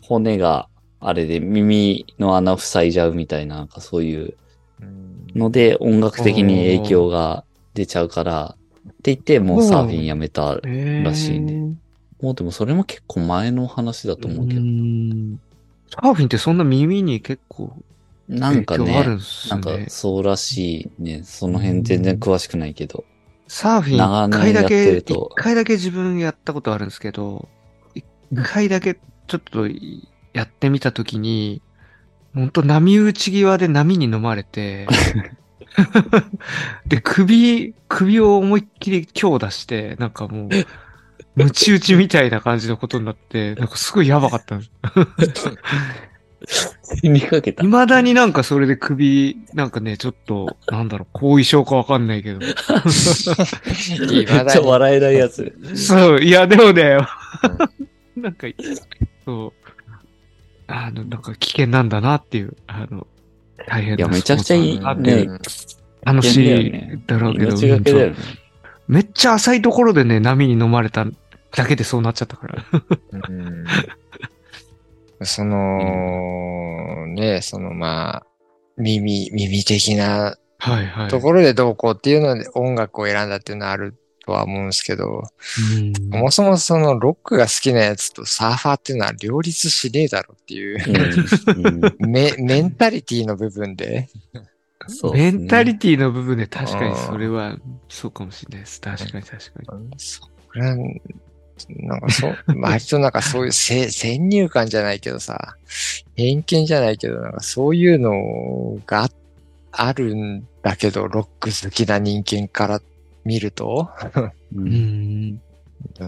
[0.00, 0.68] 骨が
[1.00, 4.34] あれで耳の穴塞いじゃうみたいな、なんかそういう
[4.80, 8.56] うんので音楽的に影響が出ちゃうから、
[8.88, 10.58] って言ってもうサーフィンやめた。
[10.64, 11.76] えらしいね。
[12.20, 14.60] もうでもそれも結構前の話だと思うけど。
[14.60, 15.40] ん
[15.90, 17.76] サーフィンってそんな耳に結構
[18.32, 19.86] なんかね、んすなんかね。
[19.88, 21.22] そうらしいね。
[21.24, 23.04] その辺全然詳しくないけど。
[23.46, 27.48] サーフィン一回だけ、一回だけ自分やったことあるんですけど、
[27.94, 28.04] 一
[28.42, 29.68] 回だけちょっと
[30.32, 31.60] やってみたときに、
[32.34, 34.86] ほんと波打ち際で波に飲まれて、
[36.86, 40.48] で、首、首を思いっきり強打して、なんかもう、
[41.36, 44.70] ムチ打ちみたいな感じのことになって、なんかすごいやばかったんです。
[46.46, 47.62] 死にかけた。
[47.62, 52.38] 未だになんかそれで首、なんかね、ちょっと、なんだろう、後遺症かわかんないけど。
[52.44, 55.52] めっちゃ笑えないやつ。
[55.74, 56.98] そう、いや、でもね、
[58.16, 58.46] なんか、
[59.24, 59.52] そう、
[60.66, 63.06] あの、なんか危険なんだなっていう、あの、
[63.66, 65.28] 大変ないや、めちゃくちゃいいね。
[66.04, 67.56] 楽しいねだろうけど。
[68.88, 71.06] めっちゃ浅いところでね、波に飲まれた
[71.54, 72.64] だけでそうなっちゃったから。
[73.12, 73.64] うん
[75.24, 78.26] その、ね、そのまあ、
[78.76, 80.36] 耳、耳的な。
[81.10, 85.24] ところでどうこうっていうので音楽を選んだっていうのはあるとは思うんですけど、
[85.74, 90.78] うんそもそもそのロックが好きなやつとサーファーっていうのは両立しねえだろっていう、
[91.98, 94.08] メメンタリティの部分で、
[94.86, 97.56] そうねメンタリティの部分で確かにそれは
[97.88, 98.80] そうかもしれないです。
[98.80, 99.88] 確かに確かに。
[99.98, 100.76] それは、
[101.68, 105.56] なんかそう、割となんかそういうせ先入観じゃないけどさ、
[106.16, 109.10] 偏見じゃないけど、なんかそういうのがあ
[109.72, 112.82] あるんだけど、ロック好きな人間から
[113.24, 113.88] 見ると、
[114.54, 115.40] ううんん。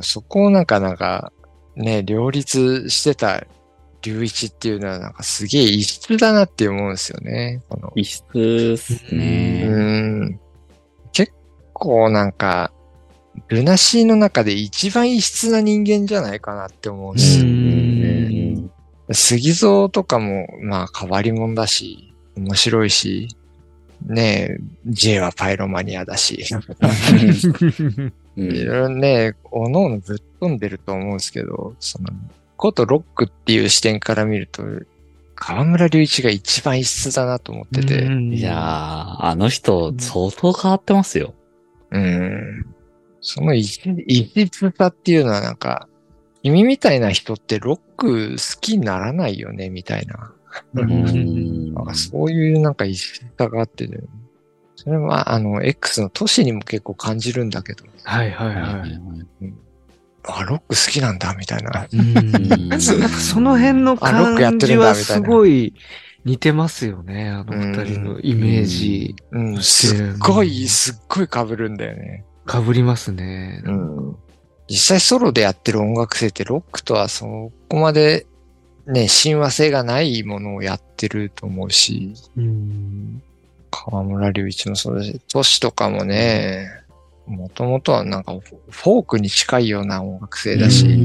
[0.03, 1.33] そこをなんかなんか、
[1.77, 3.45] ね、両立してた
[4.03, 7.62] 隆一っていうのはなんかすげえ異質だなって思うんですよね。
[7.69, 8.23] この異質
[8.75, 9.64] っすね。
[9.67, 10.40] うん
[11.12, 11.33] 結
[11.73, 12.73] 構なんか、
[13.49, 18.70] ルナシーの中で一番異質な人間じゃないかなって思うし、うん。
[19.12, 23.29] 杉蔵とかもまあ変わり者だし、面白いし、
[24.07, 26.44] ねえ、J はパイロマニアだし、
[28.37, 28.51] うん。
[28.51, 32.09] いろいろね、おのおのぶっ飛んでると思うんですけど、その、
[32.57, 34.62] ことロックっていう視点から見ると、
[35.35, 41.35] 河村隆一が一番異質だなと思ってて、いやー、あの人、相当変わってますよ。
[41.90, 42.66] うん。
[43.24, 45.88] その異異質さっていうのはなんか、
[46.42, 50.30] 君みたいな人ってロック好きにならないよね、みたいな。
[50.74, 53.98] うんうんなんかそういうなんか異質さがあってね。
[54.76, 59.54] それはあの、X の都市にも結構感じるんだけど、はいはいはいははいい。
[60.24, 61.88] あ、ロック好きなんだ、みたいな。
[61.90, 65.74] うんなんかその辺のあロックやっ感てるんだじはすみたいなごい
[66.26, 67.30] 似てますよね。
[67.30, 69.16] あの二人のイメージ。
[69.32, 72.24] うん、すっしてるごい、すっごい被るんだよね。
[72.44, 73.62] かぶりますね。
[73.64, 74.16] うん。
[74.68, 78.26] 実際ソロでやってる音楽性ってロックとはそこまで
[78.87, 83.22] ね、親和性がないものをやってると思うし、うん。
[83.70, 86.68] 河村隆一もそうだし、トシとかもね、
[87.26, 88.35] もともとはなんか
[88.68, 90.98] フォークに近いような音楽性だし、ううん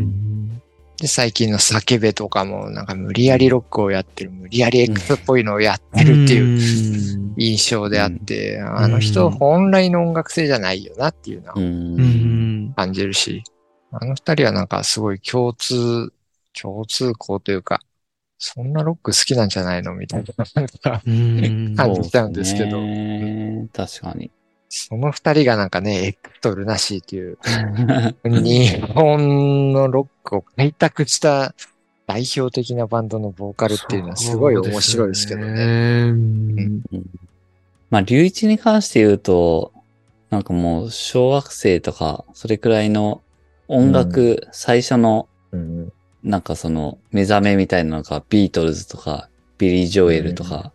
[0.00, 0.62] ん
[0.98, 12.72] で、最近の叫べとかもなんか無理やりロックをやってる、無理やり X っぽいのをやってるっていううん印象であって、あの人本来の音楽性じゃないよなっていうのはうんうん。
[12.76, 13.42] 感じるし、
[13.92, 16.12] あの二人はなんかすごい共通、
[16.60, 17.80] 共通項というか、
[18.38, 20.24] そんなロック好きなんじゃないのみたい
[20.82, 21.00] な。
[21.76, 22.78] 感じちゃうんですけど
[23.72, 24.30] 確かに。
[24.68, 27.38] その二人がなんかね、エクトルなしっていう、
[28.24, 31.54] 日本のロックを開拓した
[32.06, 36.12] 代表的なバンドのボーカルっていうのはすごい面白いですけどね。
[37.90, 39.72] まあ、隆一に関して言うと、
[40.30, 43.22] なんかもう、小学生とか、それくらいの
[43.68, 45.92] 音楽、最初の、うん
[46.24, 50.72] なんかその、目覚めみたいなのが、ビートルズとか、ビリー・ジョエルとか、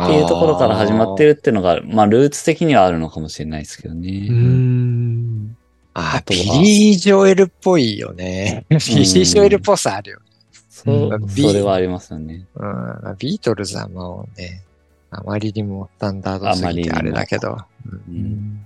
[0.00, 4.28] っていうところから始まってるっていうのが、まあ、ルーツ的にはあるのかもしれないですけどうね。
[4.28, 5.56] ん。
[5.94, 8.64] あビリー・ジョエルっぽいよね。
[8.70, 10.20] ビリー・ジョエルっぽさあるよ。
[10.84, 12.46] そううん、それはありますよね。
[12.54, 14.62] うん、ビートルズはもうね、
[15.10, 17.58] あまりにもスタンダードすぎてあれだけど。
[18.08, 18.64] うん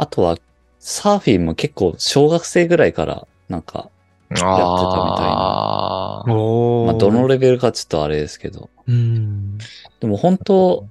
[0.00, 0.38] あとは、
[0.78, 3.90] サーフィンも結構、小学生ぐらいから、なんか、
[4.30, 8.70] あたみたいなあまあ、どのレベルかちょっとあれですけど。
[8.86, 9.58] うん。
[9.98, 10.86] でも本当、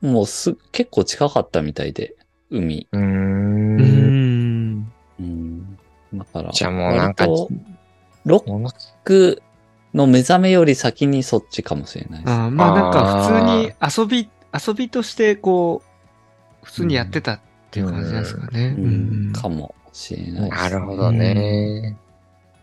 [0.00, 2.14] もうす、結構近かったみたいで、
[2.50, 2.88] 海。
[2.92, 4.92] うんん。
[5.20, 5.78] うん。
[6.14, 9.42] だから、じゃあもうなんかロック
[9.96, 12.32] の目覚めより先にそっちかもしれないです。
[12.32, 14.30] あーまあなんか普通に遊び、
[14.66, 15.82] 遊びとしてこ
[16.62, 18.74] う、普通にやってたっていう感じなんですかね。
[18.78, 20.62] ううんん、かもしれないです。
[20.62, 21.96] なるほどね。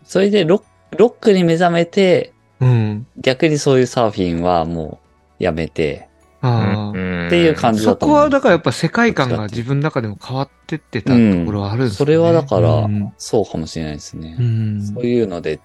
[0.04, 3.06] それでロック、ロックに目覚めて、うん。
[3.18, 5.00] 逆にそういうサーフィンはも
[5.40, 6.08] うやめて、
[6.40, 8.18] あっていう感じだそこと思う。
[8.18, 11.16] はだからやっぱ世界観が自分の中でも変わってってたと
[11.46, 11.96] ころはあるんですね。
[11.96, 14.42] それはだからうん、そうかもしれないですねう。
[14.42, 14.82] ん。
[14.82, 15.58] そういうので、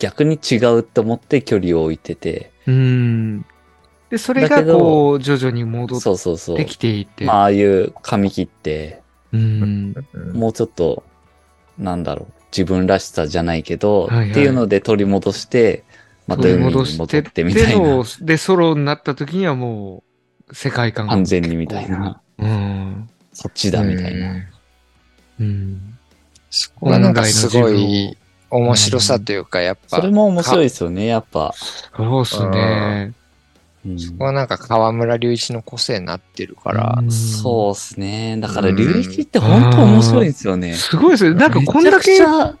[0.00, 3.46] 逆に違うって思って距離を置いてて、うん。
[4.08, 6.64] で、それがこう、徐々に戻っそうそうそうて。
[6.64, 7.24] きていて。
[7.26, 9.94] まあ、ああいう髪切って、うん。
[10.32, 11.04] もうちょっと、
[11.78, 15.84] なんだろう、自分らしさじゃないけど、はいはいっていうので取り戻して、
[16.26, 18.04] また取り海に戻してっててみたいなの。
[18.22, 20.02] で、ソロになった時にはも
[20.48, 21.12] う、世界観が。
[21.12, 22.20] 完全にみたいな。
[22.38, 23.08] うん。
[23.32, 24.30] そっちだみたいな。
[24.30, 24.46] うん
[25.40, 25.98] うん。
[26.50, 28.16] そこがなんかすごい
[28.50, 31.54] 面白さというか、やっぱ、それも面白いですよね、やっぱ。
[31.96, 33.12] そうっすね。
[33.14, 38.36] うんそこはなんか河村隆一の個性になってるから、うんそうですね。
[38.38, 40.74] だから、うん隆一って本当面白いんですよね。
[40.74, 41.34] すごいですよ。
[41.34, 42.54] なんかこんだけキャ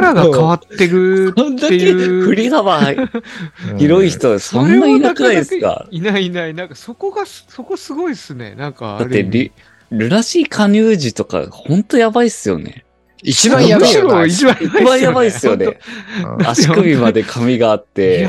[0.00, 2.92] ラが変わってるこんだけっていう振り幅う
[3.76, 5.86] ん広い人、そんないなくないですか？
[5.90, 6.52] いないいない。
[6.54, 8.54] なんかそこが、そこすごいっすね。
[8.54, 9.50] なんかあだってル、
[9.90, 12.84] ルナシー加入時とか、本当やばいっすよね。
[13.22, 14.56] 一番やばいよ一番
[15.00, 15.78] やばいっすよね。
[16.24, 18.28] うん足首まで髪があっいて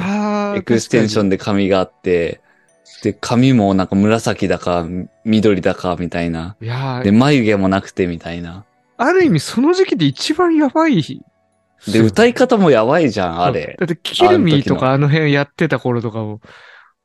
[0.56, 2.42] エクステンションで髪があって、
[3.04, 4.88] で、髪もなんか紫だか、
[5.26, 6.56] 緑だか、みたいな。
[6.62, 8.64] いやーで、眉毛もなくて、みたいな。
[8.98, 11.22] ある意味その時期で一番やばい。
[11.92, 13.76] で、歌い方もやばいじゃん、あれ。
[13.78, 16.40] だって、キルミーとかあの辺やってた頃とかも、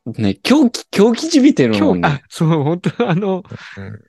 [0.07, 3.43] ね、狂気、狂気じみてるもん今日、あね。、そう、本当あの、
[3.77, 4.01] うん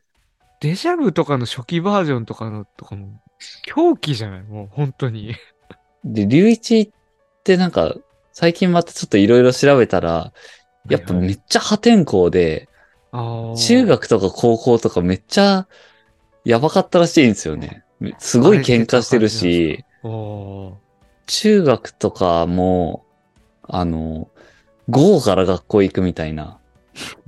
[0.62, 3.22] デジャブとかの初期バージョンとかの、とかも、
[3.64, 4.44] 狂気じゃない？
[4.44, 5.36] もう、本当に。
[6.04, 6.90] で、隆一っ
[7.44, 7.96] てなんか、
[8.34, 10.34] 最近またちょっといろいろ調べたら、
[10.90, 12.70] やっぱめっちゃ破天荒で、
[13.12, 13.56] あー。
[13.56, 15.68] 中学とか高校とかめっちゃ
[16.46, 17.84] やばかったらしいんですよね。
[18.20, 19.84] すごい喧嘩してるし、
[21.26, 23.04] 中学とかも、
[23.64, 24.30] あの、
[24.90, 26.60] 午後から学校行くみたいな。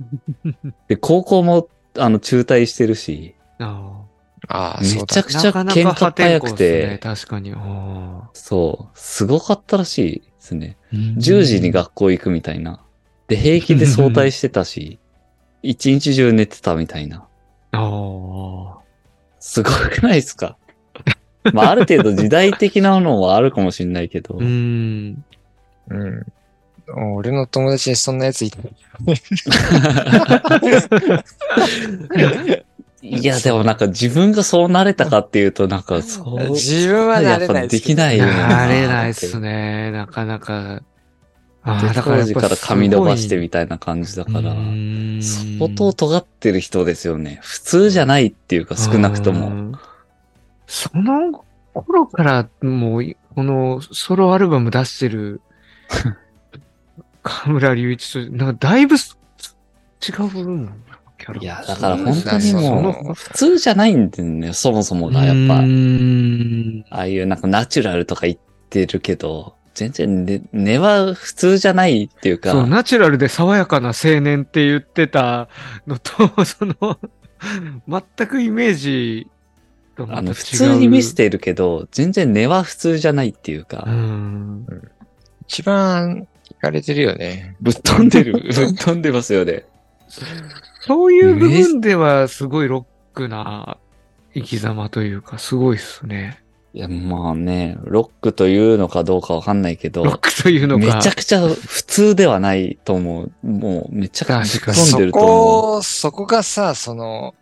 [0.88, 4.01] で、高校も、あの、中退してるし、あ
[4.48, 4.88] ああ、め。
[4.88, 7.52] ちゃくちゃなかなか喧嘩早く破天荒っすねて、確かに。
[7.56, 10.76] あそう、すごかったらしいですね。
[10.92, 12.80] ー10時に学校行くみたいな。
[13.28, 14.98] で、平気で早退してたし、
[15.62, 17.24] 一日中寝てたみたいな。
[17.72, 18.78] ああ。
[19.38, 20.56] すごくないですか？
[21.52, 24.34] まあ、ある程度時代的なのはあるかもしれないけど。
[24.38, 25.24] うん。
[25.88, 26.26] うん。
[27.14, 28.58] 俺の友達にそんなやついた。
[33.02, 36.50] いや、でもなんか自分がそうなれたかっていうと、なんかそう。
[36.50, 39.90] 自分はなれないやっぱできないよななれないっすね。
[39.90, 40.82] なかなか。
[41.64, 44.54] あであ、だから当から髪伸ばしてみみたいな感じだたから、
[45.20, 47.40] 相当尖ってる人ですよね。
[47.42, 49.50] 普通じゃないっていうか少なくとも。
[49.50, 49.78] も。
[50.66, 55.40] その頃からもう、このソロアルバム出してる
[57.22, 59.18] 河村隆一と、なんかだいぶす
[60.08, 60.76] 違う部分なの？
[60.76, 65.24] キャラいや、だから本当にそものう、普通じゃないんだよね、そもそもが。
[65.24, 68.38] やっうぱ、ーんああいうなんかナチュラルとか言っ
[68.70, 75.48] てるけど、全然根根は普通じゃないっていうか、そう、ナチュラルで爽やかな青年って言ってた
[75.86, 76.12] のと、
[76.44, 76.98] その、
[77.88, 79.28] 全くイメージ
[79.96, 84.66] とあの、普通に見せてるけど、全然根は普通じゃないっていうか、うん。
[85.46, 87.56] 一番聞かれてるよね。
[87.60, 89.64] ぶっ飛んでる、 ぶっ飛んでますよね。
[90.84, 93.78] そういう部分ではすごいロックな
[94.34, 96.42] 生き様というか、すごいっすね。
[96.74, 101.00] いや、まあね、ロックというのかどうかわかんないけど、ロックというのめか。
[101.00, 103.32] ちゃくちゃ普通ではないと思う。
[103.46, 105.28] もうめちゃくちゃ飛んでると思
[105.76, 107.34] こ、そこがさ、その、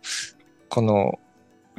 [0.69, 1.17] この、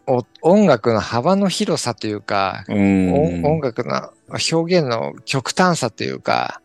[0.09, 2.75] お音楽の幅の広さというか、う。
[2.75, 3.43] うん。
[3.43, 4.11] 音音楽の
[4.53, 6.62] 表現の極端さというか、うん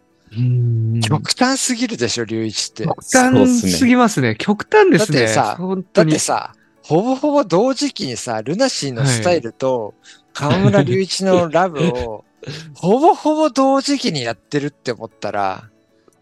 [1.01, 2.83] 極端すぎるでしょ、隆一って。
[2.83, 4.35] 極端すぎますね。
[4.37, 5.19] 極端ですね。
[5.19, 5.57] だってさ
[5.93, 6.19] だって。
[6.19, 6.53] さ、
[6.83, 9.93] ほぼほぼ同時期にさ、ルナシーのスタイルと、
[10.33, 12.25] 河村隆一のラブを、
[12.75, 15.69] ほぼほぼ同時期にやってるって思ったら、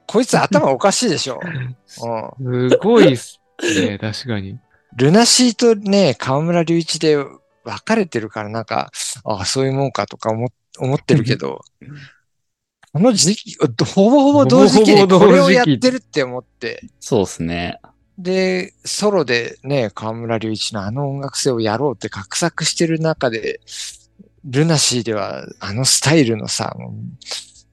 [0.08, 1.40] こいつ頭おかしいでしょ。
[2.42, 2.70] うん。
[2.70, 4.60] すごいっすね、確かに。
[4.96, 7.36] ルナシーとね、河村隆一で分
[7.84, 8.92] かれてるからなんか、
[9.24, 11.62] ああ、そういうもんかとか思思ってるけど、
[12.96, 13.58] この時期、
[13.94, 17.82] ほぼほぼ同時期にほぼほぼ同時期これをやってるって思って、そうですね。
[18.18, 23.60] で、ソロでね、河村隆一のあの音楽性をやろうって画策してる中で、
[24.46, 26.74] ルナシーではあのスタイルのさ、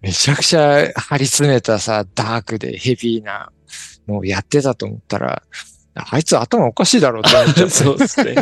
[0.01, 3.53] めちゃくちゃ張り詰めたさ、ダークでヘビーな
[4.09, 5.45] のをやってたと思ったら、
[5.95, 7.71] あいつ頭おかしいだろうって思っちゃった。
[7.71, 8.35] そうですね。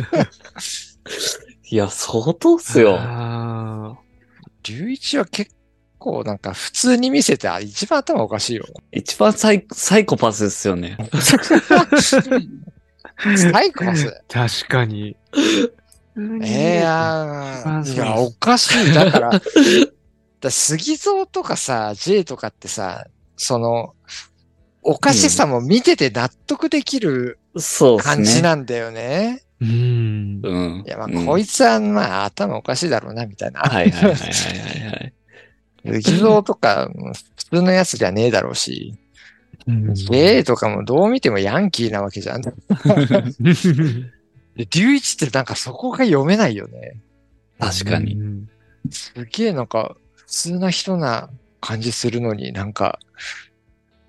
[1.69, 2.97] いや、相当っすよ。
[2.99, 3.99] あ
[4.63, 5.60] 隆一は結
[6.01, 8.65] 構なんか普通に見せて、あ一番頭おかしいよ。
[8.91, 10.97] 一番サイサイコパスですよね。
[11.21, 11.37] サ
[13.63, 14.07] イコパス？
[14.29, 15.17] ー確かに。
[16.43, 18.93] ええやいや、おかしい。
[18.93, 19.31] だから、
[20.41, 23.95] だ杉蔵とかさ、J とかってさ、その、
[24.83, 27.39] おかしさも見てて納得できる。
[28.03, 29.43] 感じなんだよね。
[29.61, 30.41] うん。
[30.43, 30.49] う
[30.79, 30.85] ん。
[30.87, 33.61] いや、まあ、うんこいつは、まあ、頭おかしいだろうな、みたいな。
[33.61, 35.13] はいはいはいはいはい
[35.85, 36.03] はい。
[36.03, 36.91] 杉蔵とか、
[37.37, 38.95] 普通のやつじゃねえだろうし、
[39.67, 42.43] うん J とかもどう見てもヤンキーなわけじゃん。
[42.43, 42.51] で、
[44.67, 46.97] 隆一ってなんかそこが読めないよね。
[47.59, 48.15] 確かに。
[48.15, 48.49] うん
[48.91, 51.29] すげえなんか、普通な人な
[51.61, 52.99] 感じするのになんか、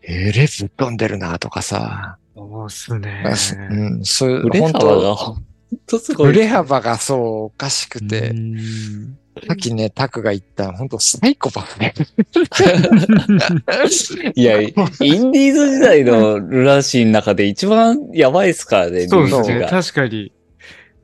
[0.01, 3.24] えれぶっ飛んでるなとかさ、そうっすね。
[3.69, 5.43] うん、そういう、本当幅がほん
[5.86, 6.34] とすごい。
[6.34, 9.17] 振れ幅がそうおかしくて、うん
[9.47, 11.93] さっきね、タクが言った、本当サイコパスね。
[14.36, 19.67] いや、インディーズ時代のルラシーの中で一番やばいっすからね、そうですね。
[19.69, 20.32] 確かに。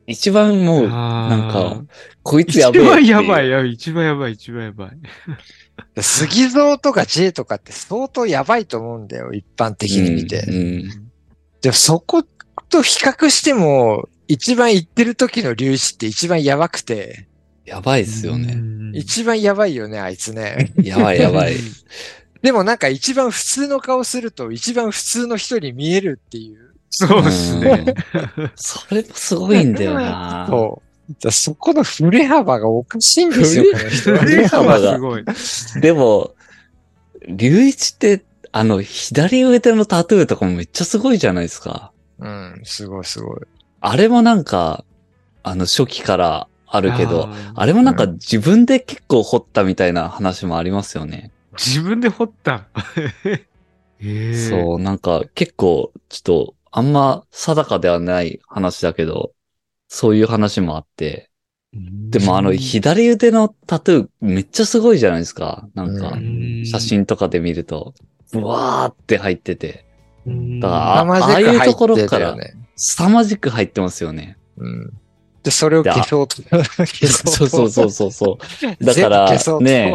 [0.08, 1.84] 一番もう、ななんか、
[2.24, 3.14] こいつや一べえっていう。
[3.14, 4.92] 番やばい、や一番やばい、一番やばい。
[6.02, 10.44] 杉蔵とか J とかって相当やばいと思うんだよ、一般的に見て。
[10.48, 11.08] うんうん
[11.62, 12.24] でもそこ
[12.70, 17.27] と比較しても、一番言ってる時の隆一って一番やばくて、
[17.68, 18.54] やばいっすよね。
[18.54, 20.74] うん一番やばいよね、あいつね。
[20.82, 21.56] やばいやばい。
[22.42, 26.72] でもなんか一番普通の顔すると一番普通の人に見えるっていう。
[26.90, 27.94] そうですね。
[28.56, 30.48] それもすごいんだよな。
[30.50, 31.14] そう。
[31.22, 34.20] だそこの振れ幅がおかしいんですよ、この人は。
[34.20, 35.26] 振れ幅がすごい。
[35.82, 36.34] でも、
[37.28, 41.92] 龍一って、あの、左上手のタトゥーとかもめっちゃすごいじゃないですか。
[42.20, 43.40] うん、すごいすごい。
[43.82, 44.84] あれもなんか、
[45.44, 51.32] あの、初期からあるけど、あれもなんか自分で結構掘ったみたいな話もありますよね。
[51.58, 52.68] 自分で掘った？
[54.00, 59.32] ええそう、なんか結構、ちょっと、あんま定かではない話だけど、
[59.88, 61.32] そういう話もあって。
[62.10, 65.68] でもあの、左腕のタトゥーめっちゃすごいじゃないですか。
[65.74, 67.94] なんかう、写真とかで見ると、
[68.32, 69.86] ブワーって入ってて、
[70.26, 70.60] うん。
[70.60, 72.36] だからあ生ああいうところから。
[72.76, 74.38] 凄まじく入ってますよね。
[74.58, 74.94] うん。
[75.48, 76.36] で、それを消そうと。
[76.44, 78.38] 消そうそうそうそうそ
[78.82, 78.84] う。
[78.84, 79.94] だからね、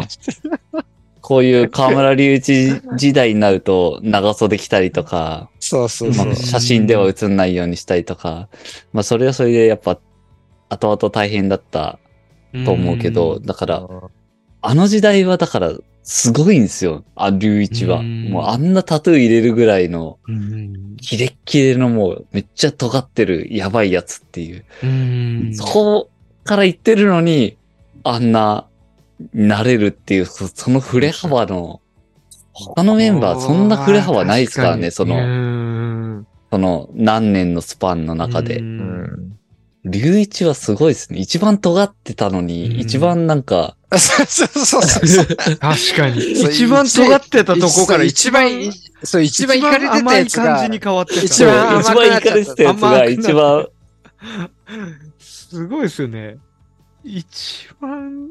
[1.21, 6.35] こういう河村隆一時代になると長袖着たりとか、そうそうそうまあ。
[6.35, 8.49] 写真では写んないようにしたりとか、
[8.93, 9.99] まあそれはそれでやっぱ
[10.69, 11.99] 後々大変だった
[12.65, 13.87] と思うけど、だから
[14.63, 15.73] あの時代はだから
[16.03, 17.99] すごいんですよ、あ、隆一は。
[17.99, 20.97] うんもうあんなタトゥー入れるぐらいのうん。
[20.97, 24.65] キレッキレのもうめっちゃ尖ってるやばいやつっていう。
[24.83, 25.55] うん。
[25.55, 26.09] そこ
[26.43, 27.57] から言ってるのに、
[28.03, 28.67] あんな、
[29.33, 31.81] なれるっていう、そその振れ幅の、
[32.51, 38.59] 他のメンバーそんな振れ幅ないですからね、その、のその何年のスパンの中うで。
[38.59, 39.37] ん。
[39.85, 41.19] 龍一はすごいですね。
[41.19, 45.25] 一番尖ってたのうんに、一番なんか、そうそうそうそう。
[45.57, 46.31] 確かに。
[46.31, 48.49] 一番尖ってたとこから一番、
[49.03, 51.21] そう、一番行かれてた甘いやつが感じに変わってた。
[51.21, 53.67] 一番一番イカれてたやつが甘くなった一番、
[55.19, 56.37] すごいですよね。
[57.03, 58.29] 一番、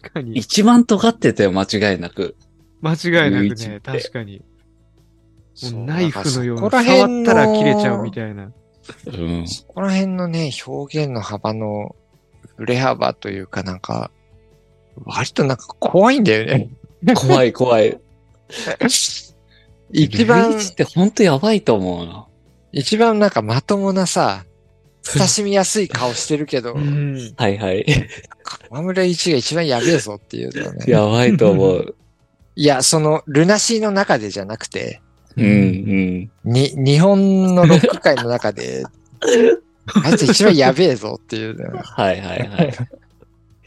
[0.00, 0.38] 確かに。
[0.38, 2.36] 一番尖ってたよ、間違いなく。
[2.82, 4.42] 間違いなくね、確かに。
[5.72, 8.52] ナイフのようにそこら辺の触ったら切れちゃうみたいな。
[9.06, 9.08] う
[9.42, 9.48] ん。
[9.48, 11.96] そこら辺のね、表現の幅の
[12.56, 14.10] 振れ幅というかなんか、
[15.04, 16.70] 割となんか怖いんだよね。
[17.14, 17.98] 怖い怖い。
[19.92, 22.26] 一番龍、一ってほんとやばいと思うな。
[22.72, 24.44] 一番なんかまともなさ、
[25.14, 27.34] 親しみやすい顔してるけどう、ん。
[27.36, 27.86] はいはい。
[28.68, 30.84] 河村一が一番やべえぞっていうのはね。
[30.88, 31.94] やばいと思う。
[32.56, 35.00] いや、その、ルナシーの中でじゃなくて、
[35.36, 36.30] うんうん。
[36.44, 38.82] に、日本のロック界の中で、
[40.04, 41.82] あいつ一番やべえぞっていうのは。
[41.82, 42.74] はいはいはい。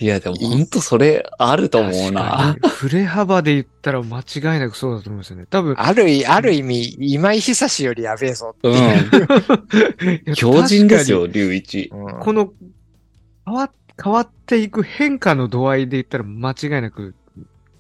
[0.02, 2.54] いや、でもほんとそれあると思うな。
[2.56, 5.46] 確かに振れ幅で言ったら間違いなくそうだと思いますよね。
[5.50, 10.32] 多分、ある意、ある意味、今井久志よりやべえぞってういう。
[10.32, 10.36] ん。
[10.36, 11.92] 強靭ですよ、龍一。
[12.22, 12.54] この、
[13.46, 13.70] 変わ、
[14.02, 17.16] 変わっていく変化の度合いで言ったら間違いなく、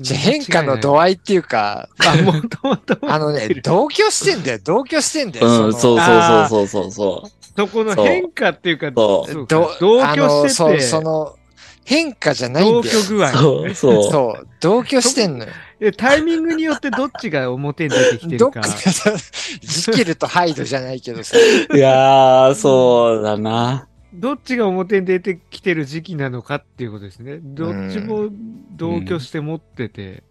[0.01, 1.11] じゃ変化の度合い。
[1.13, 2.97] っていうか、あ、もともと。
[3.01, 5.47] あのね、同居してんだよ、同居してんだよ。
[5.47, 7.29] うん、のそうそうそうそうそう。
[7.55, 11.35] そこの変化っていうか、そ同居してそう、て、その、
[11.89, 12.99] 変化じゃないん同だよ。
[12.99, 13.31] 居具合。
[13.33, 14.11] そうそう。
[14.11, 15.51] そう、同居してんのよ。
[15.79, 18.69] でタイミングによってどっちが表に出てきてるかどっか。、
[19.61, 21.35] ジキルとハイドじゃないけどさ。
[21.73, 23.87] いやー、そうだな。
[24.13, 27.39] どっちが表に出てきてる時期なのかっていうことですね。
[27.41, 28.29] どっちも
[28.75, 30.21] 同居して持ってて。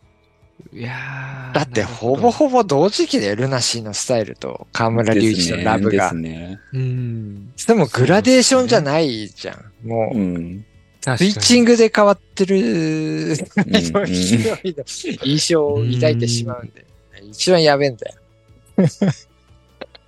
[0.72, 6.14] いやーだって、ほぼほぼ同時期でルナシーのスタイルと河村隆一のラブがです。
[6.16, 6.60] ね。
[6.72, 7.52] うん。
[7.54, 9.88] でもグラデーションじゃないじゃん。
[9.88, 10.64] もう、うん。
[11.12, 11.72] 確スイッチング。
[11.72, 13.36] グで変わってる、
[15.24, 16.86] 印象を抱いてしまうんで。
[17.22, 18.14] 一番やべえんだよ。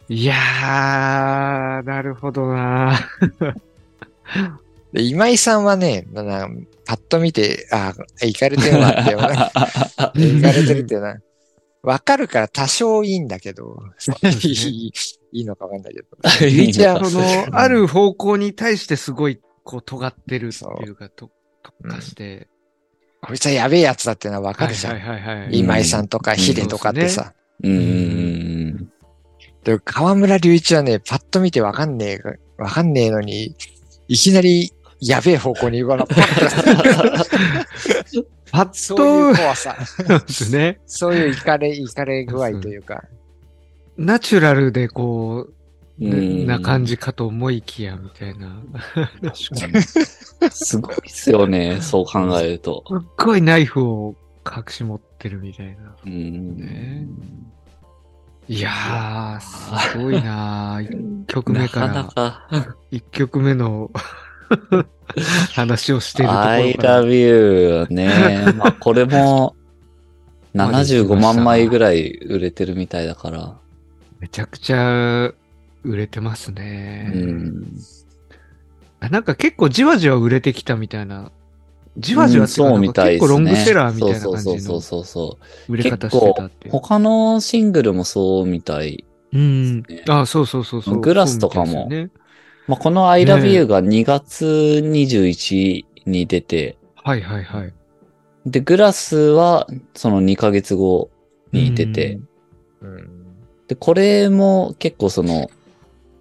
[0.08, 2.98] いやー、なるほどな。
[4.92, 6.48] で今井さんはね、なな
[6.84, 11.20] パッと見て、あ、行かれてるわって、 行かれてるってな。
[11.82, 13.82] わかるから多少いいんだけど、
[14.42, 14.92] いい
[15.32, 16.46] いいのかわかんないけど。
[16.46, 21.30] いいその、ある方向に対してすごい、こう、尖ってるっていうか、と
[21.62, 22.48] 特化して。
[23.22, 24.92] こいつはやべえやつだっていうのはわかるじゃん。
[24.94, 25.58] はいはいはいはい。
[25.58, 27.34] 今井さんとかヒデとかってさ。
[27.62, 28.92] うんうん
[29.64, 33.54] で河村隆一はね、パッと見てわかんねえが、わかんねえのに、
[34.08, 38.98] いきなりやべえ方向に行くの、 パッとパッそう
[39.28, 39.76] いうと、怖さ。
[40.26, 40.80] ですね。
[40.86, 43.04] そういうイカれ、イカれ具合というか。
[43.98, 45.54] ナチュラルでこう、うん
[46.00, 48.46] な感じかと思いきや、みたいな。
[48.46, 50.50] うん。
[50.50, 52.84] すごいっすよね、 そう考えると。
[52.88, 54.14] すっごいナイフを
[54.46, 55.94] 隠し持ってるみたいな。
[56.06, 57.06] うんね
[58.48, 59.40] いやー、
[59.90, 60.84] すごいなー。
[61.22, 62.76] 一曲目か、なからなか。
[62.90, 63.90] 一曲目の
[65.54, 68.52] 話をしてるところ I から love you ね。
[68.56, 69.54] まあこれも
[70.54, 73.54] 75万枚ぐらい売れてるみたいだから。
[74.18, 75.32] めちゃくちゃ
[75.82, 77.10] 売れてますね。
[77.14, 77.76] うん。
[79.10, 81.32] なんか結構じわじわ売れてきたみたいな。
[81.96, 83.28] じわじわそうみたいですね。
[83.28, 85.72] か結構ロングセラーみたいなそう感じのそうそうそうそう。
[85.72, 86.72] 売れ方してたっていう。
[86.72, 89.04] 他のシングルもそうみたい。
[89.32, 90.04] うんね。
[90.08, 91.00] あ、そうそうそうそう。
[91.00, 92.10] グラスとかもね
[92.66, 94.46] まあ、この I love you が2月
[94.84, 97.72] 21に出て、はいはいはい。
[98.46, 101.10] で、グラスはその2ヶ月後
[101.52, 102.20] に出て、
[102.80, 103.20] うん
[103.70, 105.48] で、これも結構その、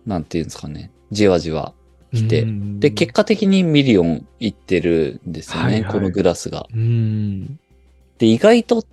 [0.09, 1.73] なんていうんですかね、じわじわ
[2.13, 6.65] 来て、うんで、結果的にミリオンいってるんですよね、はいはいこのグラスが。
[6.73, 7.59] うん。
[8.17, 8.83] で、意外と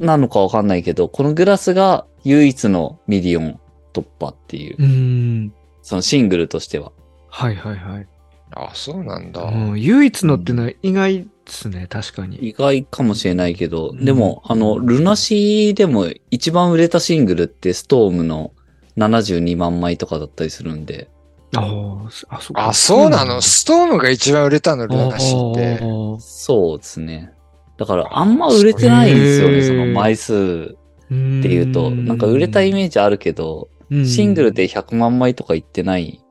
[0.00, 3.60] なのかわかんないけど、このグラスが唯一のミリオン
[3.92, 5.52] 突破っていう、うん。
[5.82, 6.90] そのシングルとしては。
[7.28, 8.06] はいはいはい。
[8.50, 9.44] あ、そうなんだ。
[9.44, 12.38] うん唯一のってのは意外ですね、確かに。
[12.38, 18.50] 意外かもしれないけど、うんでも、あの、ルナシーでも一番売れたシングルってストームの
[18.96, 21.08] 72万枚とかだったりするんで、
[21.54, 23.40] あーあ、そうかあ、そうなの？
[23.40, 25.78] ストームが一番売れたの、ルナシーって。
[26.20, 27.32] そうですね。
[27.78, 31.90] だからあんま売れてないんですよね、その枚数っていうと。
[31.90, 36.22] なんか売れたイメージあるけど、シングルで100万枚とかいってない。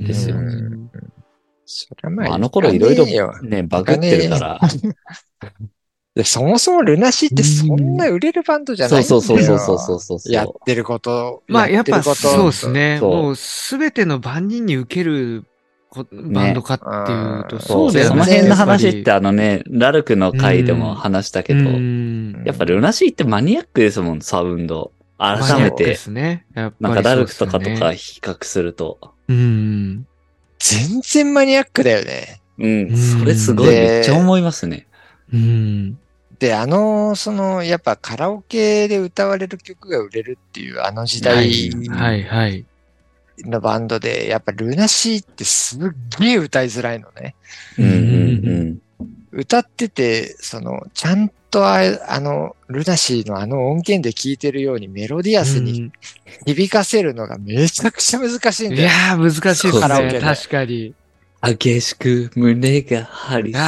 [0.00, 0.90] ですようん
[1.70, 3.04] それはまあ、あの頃いろいろ
[3.42, 4.60] ね、バグってるから。
[6.14, 9.20] でそもそもルナシーってそんな売れるバンドじゃないんだよ。
[9.20, 10.32] そうそうそうそうそうそう。
[10.32, 11.42] やってること。
[11.46, 12.96] まあ、やっぱそうですね。
[12.98, 15.44] そうもうすべての万人に受ける
[15.90, 18.08] こバンドかっていうと、ねそうだよね。
[18.10, 21.60] その辺の話っやてあのね、ラルクの回でも話したけぱど、
[22.44, 24.92] やっぱルナシーってマニアックですもん、サウンド。
[25.18, 26.46] 改めマニアックでて、すね。
[26.54, 28.98] やっぱりなんかラルクとかとか比較すると。
[29.28, 30.06] うん。
[30.58, 32.40] 全然マニアックだよね。
[32.58, 34.87] うんう、んそれすごいでめっちゃ思いますね。
[35.32, 35.98] うん。
[36.38, 42.64] で、あの、その、やっぱカラオケで歌われる曲が売れるっていうあの時代はいはい。
[43.44, 45.80] のバンドで、やっぱルナシーってすっ
[46.18, 47.34] げえ歌いづらいのね。
[47.78, 48.78] うんうん
[49.30, 55.92] 歌ってて、その、ちゃんとああの、ルナシーのあの音源で聴いてるようにメロディアスに
[56.46, 58.82] 響かせるのがめちゃくちゃ難しいんだよ。
[58.82, 59.80] いやー、難しいですね。
[59.80, 60.94] カラオケで確かに。
[61.42, 63.58] 激しく胸が張り裂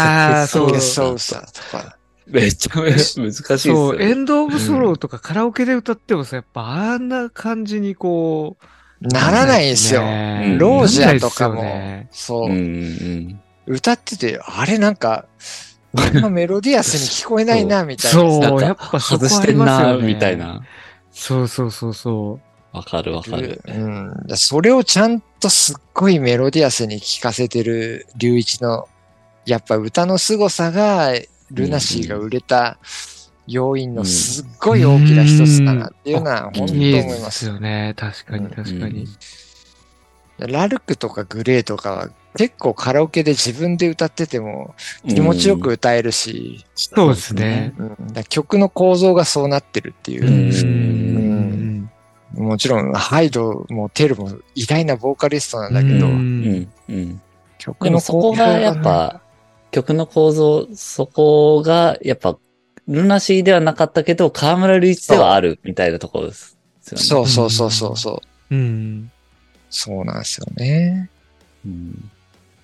[0.72, 1.96] けそそううさとか。
[2.26, 4.16] めっちゃ難しいですそう、エよ。
[4.16, 10.02] ンド・オブ・ソローとかカラオケで歌ってもさ、やっぱあんな感じにこう、ならないんですよ。
[10.02, 15.26] ねうんロージャーとかもね、そうう、んうん歌ってて、あれなんか、
[15.96, 18.20] あんまメロディアスに聞こえないな、みたいな。
[18.20, 20.62] そうやっぱそこ外してんな、ありますよねみたいな。
[21.12, 22.40] そうそうそうそ
[22.72, 23.60] わかるわかる。
[23.66, 24.14] うん。
[24.36, 28.88] それをちゃんとすっごいメロディアスに聞かせてる隆一の、
[29.46, 31.12] やっぱ歌の凄さが、
[31.50, 32.78] ルナシーが売れた
[33.48, 37.26] 要因のすっごい大きな一つだなっていうのは、うん本当いい思いま。
[37.26, 37.94] ですすよね。
[37.96, 39.06] 確かに確かに。
[40.38, 44.74] ラルクとかグレーとかは結構カラオケで自分で歌ってても
[45.06, 47.74] 気持ちよく歌えるし、そうですね。
[47.78, 50.30] うんだから曲の構造がそうなってるっていうう。
[50.30, 51.09] ん。
[52.34, 57.20] もちろん、ハイドもテルも偉大なボーカリストなんだけど、うんうん。
[57.58, 59.20] 曲のもそこがやっぱ、
[59.70, 62.38] 曲の構造、そこがやっぱ、
[62.88, 66.56] ルナシーではなかったけど、河村隆一ではあるみたいなところです
[66.90, 67.04] よね。
[67.04, 68.54] そうそうそうそうそう。
[68.54, 69.10] うん。
[69.68, 71.10] そうなんですよね。
[71.64, 72.10] うん。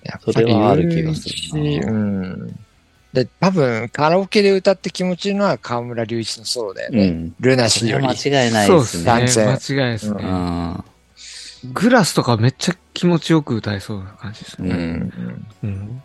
[0.02, 2.65] やっぱりそれはある気がするなうん。
[3.16, 7.06] で、多分、カラオケで歌って気持ちいいのは河村隆一のソロだよね。
[7.06, 7.34] うん。
[7.40, 8.06] ルナシーより。
[8.06, 9.10] 間違いないそうですね。
[9.10, 10.22] 間違いないですうね。
[10.22, 10.84] うん。
[11.72, 14.74] グラスとかめっちゃ気持ちよく歌えそうな感じですうね。
[14.74, 15.46] ん。
[15.64, 16.02] うん。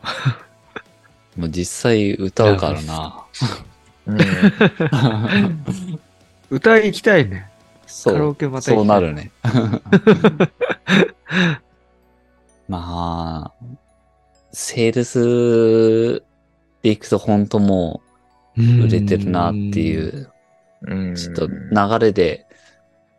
[1.36, 3.26] もう実際歌うからな。
[4.08, 5.60] うん。
[6.50, 7.52] 歌い行きたいね。
[7.88, 8.14] そう。
[8.14, 9.32] カラオケまたそうないるね。
[12.70, 13.66] まあ、
[14.54, 16.24] セールス
[16.82, 18.02] で行くと本当も
[18.58, 20.32] う売れてるなっていう、
[20.88, 21.16] うん。
[21.16, 22.46] ちょっと流れで、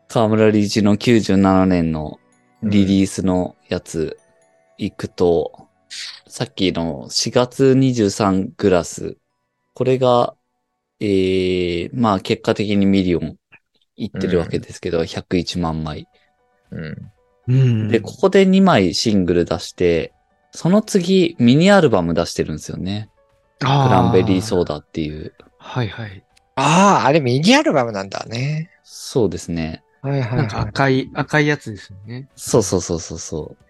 [0.09, 2.19] 河村隆一の97年の
[2.63, 4.19] リリースのやつ
[4.79, 5.69] 行くと、
[6.27, 9.17] さっきの4月23グラス、
[9.75, 10.35] これが、
[11.01, 13.37] えー、まあ結果的にミリオン
[13.97, 16.09] いってるわけですけど、101万枚。
[16.71, 17.13] うん。
[17.49, 17.89] うん。
[17.89, 20.13] で、ここで2枚シングル出して、
[20.53, 23.09] その次ミニアルバム出してるんですよね。
[23.65, 24.75] ククランベリーソーダ。
[24.75, 25.33] ダっていう。
[25.59, 26.25] はいはい。
[26.57, 28.71] ああ、あれミニアルバムなんだね。
[28.83, 29.83] そうですね。
[30.03, 32.29] はいはいなんか赤い、赤いやつですよね。
[32.35, 33.65] そうそうそうそうそう。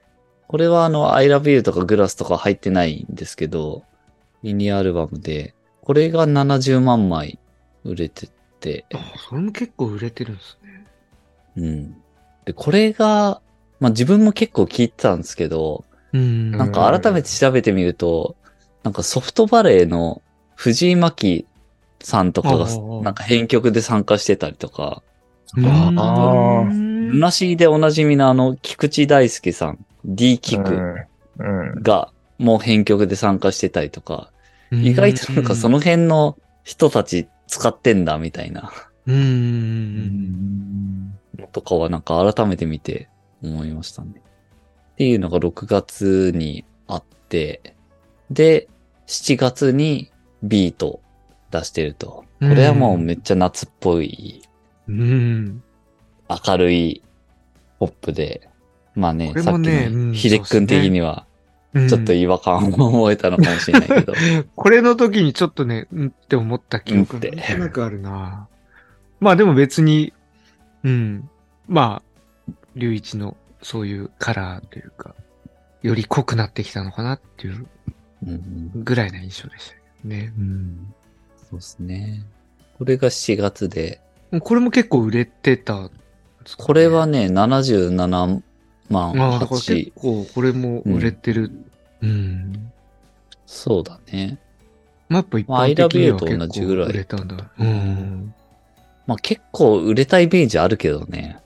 [0.48, 3.84] これはあの、I love you とかグラスとか入ってないんですけど、
[4.42, 7.38] ミニアルバムで、これが70万枚
[7.84, 8.28] 売れて
[8.60, 10.86] て、あ、それも結構売れてるんですね。
[11.56, 11.96] うん。
[12.44, 13.40] で、これが、
[13.80, 16.50] まあ自分も結構聞いてたんですけど、うん。
[16.52, 18.36] なんか改めて調べてみると、
[18.82, 20.22] なんかソフトバレーの
[20.56, 21.46] 藤井真希
[22.00, 25.02] さんとかがああ、なんか編曲で参加してたりとか、
[25.56, 25.66] うん、
[25.98, 26.64] あ
[27.12, 30.74] ルナシーでおなじみのあの、菊池大輔さん、D キク
[31.38, 31.72] うん。
[31.72, 31.82] うん。
[31.82, 34.30] が、もう編曲で参加してたりとか、
[34.70, 38.72] うん意外となんかその辺の人たち使ってんだみたいな。
[39.06, 40.32] うん。
[41.38, 42.02] のとかはなん。
[42.02, 43.10] か改めて見て
[43.42, 44.12] 思いましたね。
[44.92, 47.74] っていうのが6月にあって、
[48.32, 48.68] で、
[49.06, 50.10] 7月に
[50.42, 51.00] ビート
[51.50, 52.24] 出してると。
[52.40, 54.42] これはもうめっちゃ夏っぽい、
[54.88, 55.62] うん。
[56.46, 57.02] 明るい
[57.78, 58.48] ポップで、
[58.94, 61.26] まあね、さっきのうんヒデ君的には
[61.74, 64.14] うんちょっと違和感を覚えたのかもしれないけど、
[64.56, 68.48] これの時にちょっとね、うんって思った記憶うんってなんとなくあるな。
[69.20, 70.12] まあでも別に、
[70.84, 71.28] うん。
[71.68, 72.02] ま
[72.48, 75.14] あ、龍一のそういうカラーというか、
[75.82, 77.66] より濃くなってきたのかなっていううん
[78.74, 80.32] ぐらいな印象でしたけどね。
[80.38, 80.94] うん。
[81.50, 82.24] そうですね。
[82.78, 84.00] これが7月で、
[84.40, 85.90] これも結構売れてたね、
[86.58, 88.42] これはね、77
[88.88, 89.92] 万ああ、だから結8。
[89.94, 91.50] 構これも売れてる。
[92.00, 92.72] うん。
[93.46, 94.38] そうだね。
[95.08, 97.50] まあやっぱ一まあ般的には I love you と同結構じぐらい売れたんだ。
[97.58, 98.34] うん。
[99.06, 101.38] まあ結構売れたイメージあるけどね。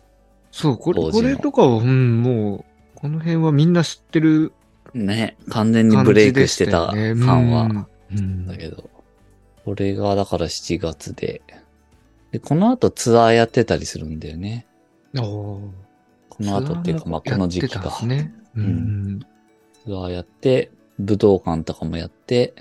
[0.53, 2.65] そう、これ、これとかは、うん、もう、
[2.95, 4.53] この辺はみんな知ってる
[5.05, 5.37] ね。
[5.49, 7.89] 完全にブレイクしてた感は。
[8.13, 8.89] うんだけど。
[9.65, 11.43] これがだから7月で。
[12.31, 14.67] で、この後ツアーやってたりするんだよね。
[15.15, 15.63] こ
[16.41, 17.99] の後っていうか、まあこの時期か。
[18.57, 19.21] うん。
[19.85, 22.55] ツアーやって、武道館とかもやって、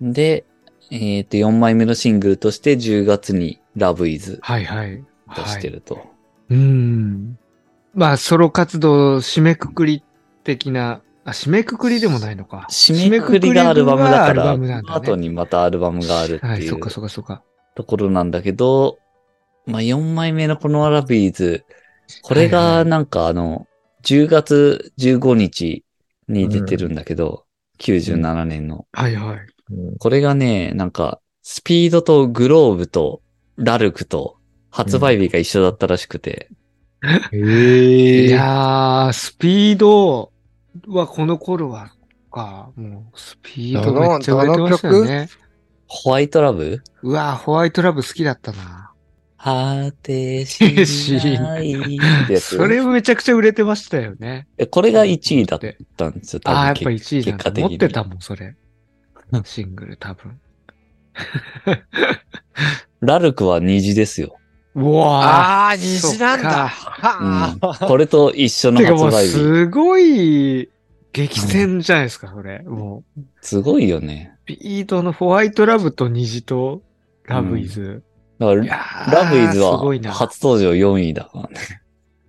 [0.00, 0.44] で、
[0.90, 5.04] えっ、と、4枚目のシングルとして10月に Love Is はいはい。
[5.34, 5.76] 出してはい。
[5.76, 6.06] ると。
[6.50, 7.38] うん。
[7.94, 10.02] まあ、ソロ活動締めくくり
[10.44, 12.66] 的な、あ、締めくくりでもないのか。
[12.70, 14.96] 締めくくりがアルバムだから、バムなんだね。
[14.96, 17.42] 後にまたアルバムがあるってはい、いうそっかそっかそっか。
[17.74, 18.98] ところなんだけど、
[19.66, 21.64] まあ4枚目のこのアラビーズ、
[22.22, 23.66] これはいはいがなんかあの、
[24.04, 25.84] 10月15日
[26.28, 27.44] に出てるんだけど、
[27.80, 28.86] 97年の。
[28.92, 29.38] はいはい。
[29.98, 33.20] これがね、なんか、スピードとグローブと
[33.56, 34.36] ラルクと
[34.70, 36.50] 発売日が一緒だったらしくて、
[37.32, 40.32] へいやー、スピード
[40.86, 41.92] はこの頃は、
[42.30, 45.28] か、もう、スピードめっちゃ売れてましたよね。
[45.86, 46.82] ホワイトラブ？
[47.02, 48.92] うわー、ホワイトラブ好きだったな。
[49.38, 50.60] 果てし
[51.38, 54.48] ないってやつそれめちゃくちゃ売れてましたよね。
[54.58, 55.60] えこれが1位だっ
[55.96, 57.52] たんですよ、多分ああ、やっぱ1位なんだ。
[57.52, 58.56] 持ってたもん、それ。
[59.44, 60.40] シングル多分。
[63.00, 64.36] ラルクは虹ですよ。
[64.76, 66.68] うわあー、虹なんだ。
[66.68, 67.86] そはあ。
[67.86, 68.72] これと一緒ー。
[68.72, 69.28] のてかもう発売日。
[69.30, 70.68] すごい
[71.14, 72.62] 激戦じゃないですか、これ。
[72.62, 73.20] もう。
[73.40, 74.34] すごいよね。
[74.44, 76.82] ビートのホワイトラブと虹と
[77.24, 78.02] ラブイズ。
[78.38, 81.82] だからラブイズすごいなは初登場4位だからね。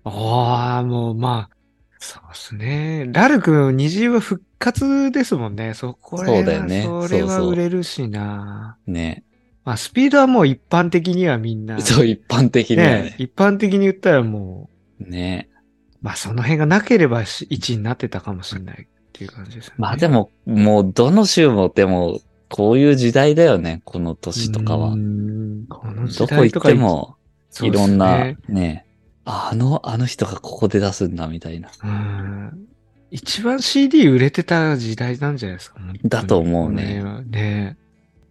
[0.05, 1.55] ああ、もうまあ、
[1.99, 3.09] そうですね。
[3.11, 5.73] ラルク、虹は復活ですもんね。
[5.73, 8.77] そこれはそうだよねそれはそうそう売れるしな。
[8.87, 9.25] ね。
[9.67, 11.81] まあ、スピードはもう一般的にはみんな。
[11.81, 13.15] そう、一般的にはねね。
[13.17, 15.49] 一般的に言ったらもね。
[16.01, 19.75] う、まあその辺がなければ1位になってたかもしれないっていう感じですよね。
[19.77, 27.17] まあでも、もうどの週もでも、こういう時代だよね、この年とかはこの時どこ行っても、
[27.61, 28.85] いろんなねね、
[29.25, 31.69] あの、あの人がここで出すんだみたいな。
[31.83, 32.67] うん
[33.11, 35.79] 一番 CD 売れてた時代なんじゃないですか。
[36.05, 37.03] だと思うね。
[37.25, 37.77] ね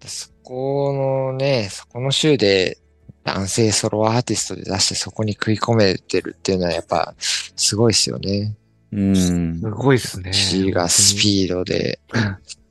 [0.07, 0.93] でそこ
[1.33, 2.79] のね、そこの週で
[3.25, 8.55] 男性ソロアーティストで出してそこに食い込めてるっていうのはやっぱすごいですよね。
[8.93, 9.69] うんす。
[9.69, 10.33] ごいっすね。
[10.33, 11.99] C がスピードで、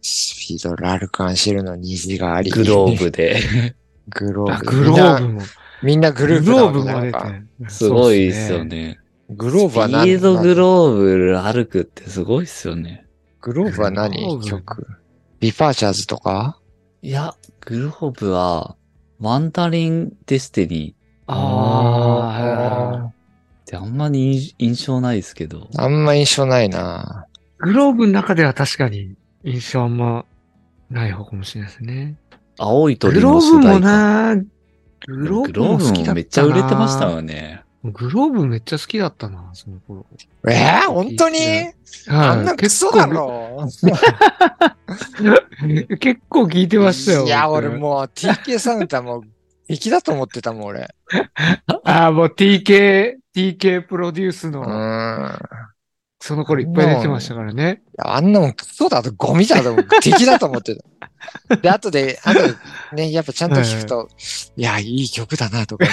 [0.02, 2.52] スピードラルカンシェルの虹があり。
[2.52, 3.76] グローブで。
[4.10, 4.54] グローブ。
[4.54, 5.42] あグローブみんなも。
[5.84, 7.32] みんなグループグローブも出になんか
[7.66, 7.70] て。
[7.70, 8.98] すごいですよね。
[9.30, 13.06] グローブはス何ピードグローブ歩くってすごいっすよね。
[13.42, 14.88] グローブはグロー何ブ曲
[15.42, 16.58] ビパーチャーズとか？
[17.06, 18.76] いや、グローブは、
[19.20, 20.96] ワンダリン・デスティニーっ
[21.28, 23.14] ああ。
[23.64, 25.70] てあんまり印印象ないですけど。
[25.78, 27.28] あんま印象ないな
[27.60, 30.26] グローブの中では確かに印象あんま
[30.90, 32.16] ない方かもしれないですね。
[32.58, 33.86] 青い鳥グローブもの主題歌。
[33.86, 34.36] な、
[35.06, 36.06] グローグローブも好きだったな。
[36.06, 37.65] ブもめっちゃ売れてましたよね。
[37.92, 40.06] グローブめっちゃ好きだったな、その頃。
[40.48, 41.38] えー、本当に？
[42.08, 43.64] あんなクソだろ？
[43.66, 43.96] 結構
[45.98, 47.26] 結構聞いてましたよ。
[47.26, 49.24] いや、僕俺もう TK サウンドはもう
[49.68, 50.94] 敵だと思ってたもん、俺。
[51.84, 55.40] ああ、もう TK、TK プロデュースうの、ん。
[56.26, 57.84] その頃いっぱい出てましたからね。
[57.90, 59.86] いやあんなもんクソだとゴミだと思う。
[60.02, 61.56] 敵だと思ってた。
[61.58, 62.56] で、後で、後で
[62.94, 64.10] ね、やっぱちゃんと聞くと、
[64.58, 65.86] いや、いい曲だなとか。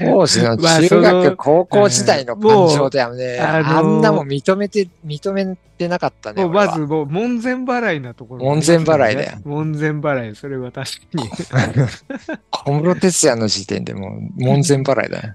[0.00, 3.38] 当時の 中学、高校時代の感情だよね。
[3.38, 6.44] ああんなもん認めて、認めてなかったね。
[6.44, 9.38] まずもう門前払いなところ、門前払いだよ。
[9.44, 11.30] 門前払い、それは確かに。
[12.50, 15.34] 小室哲也の時点でもう門前払いだよ。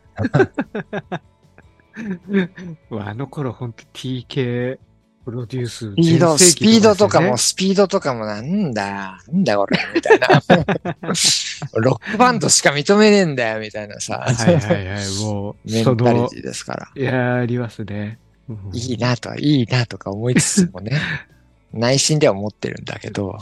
[2.91, 4.79] あの頃ほんと TK
[5.29, 5.91] プロデュース。
[5.91, 10.27] スピード、スピードとかも、スピードとかもなんだよ、なんだよこれ、みたいな。
[11.75, 14.25] ロックバンドしか認めねえんだよ、みたいなさ。
[14.25, 16.91] はいはいはい、もう、メンタリティですから。
[16.95, 18.17] いや、ありますね。
[18.47, 20.99] うんいいなと、いいなとか思いつつもね、
[21.71, 23.37] 内心では思ってるんだけど、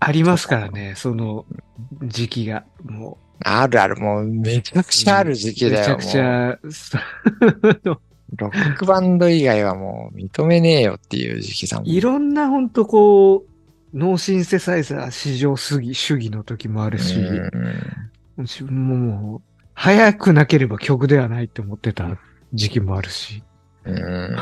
[0.00, 1.44] ありますからね、その
[2.02, 2.64] 時期が。
[2.82, 5.80] もあるある、もうめちゃくちゃある時う、期だよ。
[5.80, 6.98] めちゃくちゃ、そ
[8.36, 11.88] ロックバンド以外はもう認めねえよっていう時期だもん。
[11.88, 17.50] いろんなほんとこう、脳シンセサイザー市場主義主義の時もあるし、うん
[18.38, 19.42] 自分ももう、
[19.74, 22.18] 早くなければ曲ではないって思ってた
[22.54, 23.42] 時期もあるし。
[23.84, 24.36] うん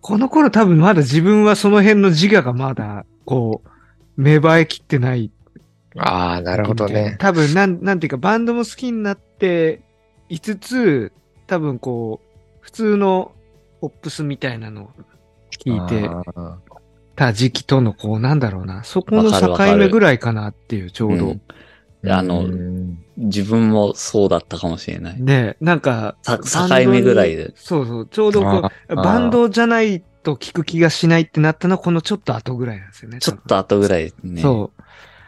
[0.00, 5.30] この頃多分まだ自分はその辺の自我がまだ、こう、芽生えきってない。
[5.98, 7.16] ああ、なるほどね。
[7.18, 9.80] 多分なん、なんていうか、バンドも好きになって
[10.28, 11.12] いつつ、
[11.46, 13.32] 多分こう、普通の
[13.80, 14.90] ポップスみたいなのを
[15.58, 16.08] 聞いて
[17.16, 21.26] た時期との、こう、なんだろうな、そこの境目ぐらいかなっていう、ちょうど。
[21.26, 21.42] うん
[22.08, 25.20] あのうん自分もそうだったかもしれない。
[25.20, 27.52] ねなんか、境目ぐらいで。
[27.54, 33.18] そうそう、ちょうどこあう、ーバンドじゃないと聞く気がしないってなったのは、このちょっと後ぐらいなんですよね。
[33.18, 34.40] ちょっと後ぐらいね。
[34.40, 34.81] そう。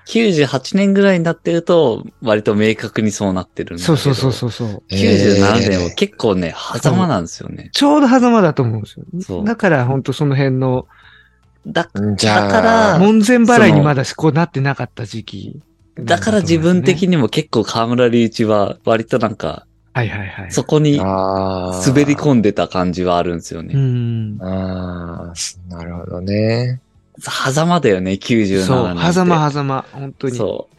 [0.07, 3.97] 98年ぐらいになってると、割と明確にそうなってるんだけど。
[3.97, 4.83] そうそうそうそうそう。
[4.91, 7.71] 97年は結構ね、狭間なんですよね。
[7.73, 9.07] ちょうど狭間だと思うんですよ。
[9.23, 10.87] そうだから本当その辺の
[11.67, 15.61] だ、じゃあ、だから門前払いにまだこうなってなかった時期。
[15.99, 17.09] だから自分的に。
[17.09, 20.53] にも結構河村隆一は割となんか、はいはいはい。
[20.53, 23.75] そこにあー滑り込んでた感じはあるんですようね。
[23.75, 24.37] ん。
[24.43, 26.81] ああ、なるほどね。
[27.19, 28.65] 狭間だよね、97年。
[28.65, 30.37] そう、狭間狭間、本当に。
[30.37, 30.75] そう。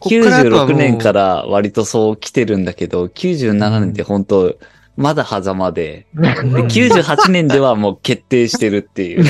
[0.00, 4.56] こっからあとはもう96年から割とそう来てるんだけど、97年って本当、
[4.96, 9.24] まだ狭間で、で98年ではもう決定してるっていう。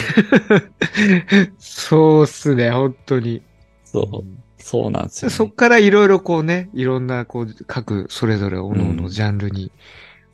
[1.59, 3.43] そうっすね、本当に。
[3.85, 5.35] そう、そうなんですよ、ね。
[5.35, 9.73] そっからいろいろこうね、いろんなこう、各それぞれ各々ジャンルに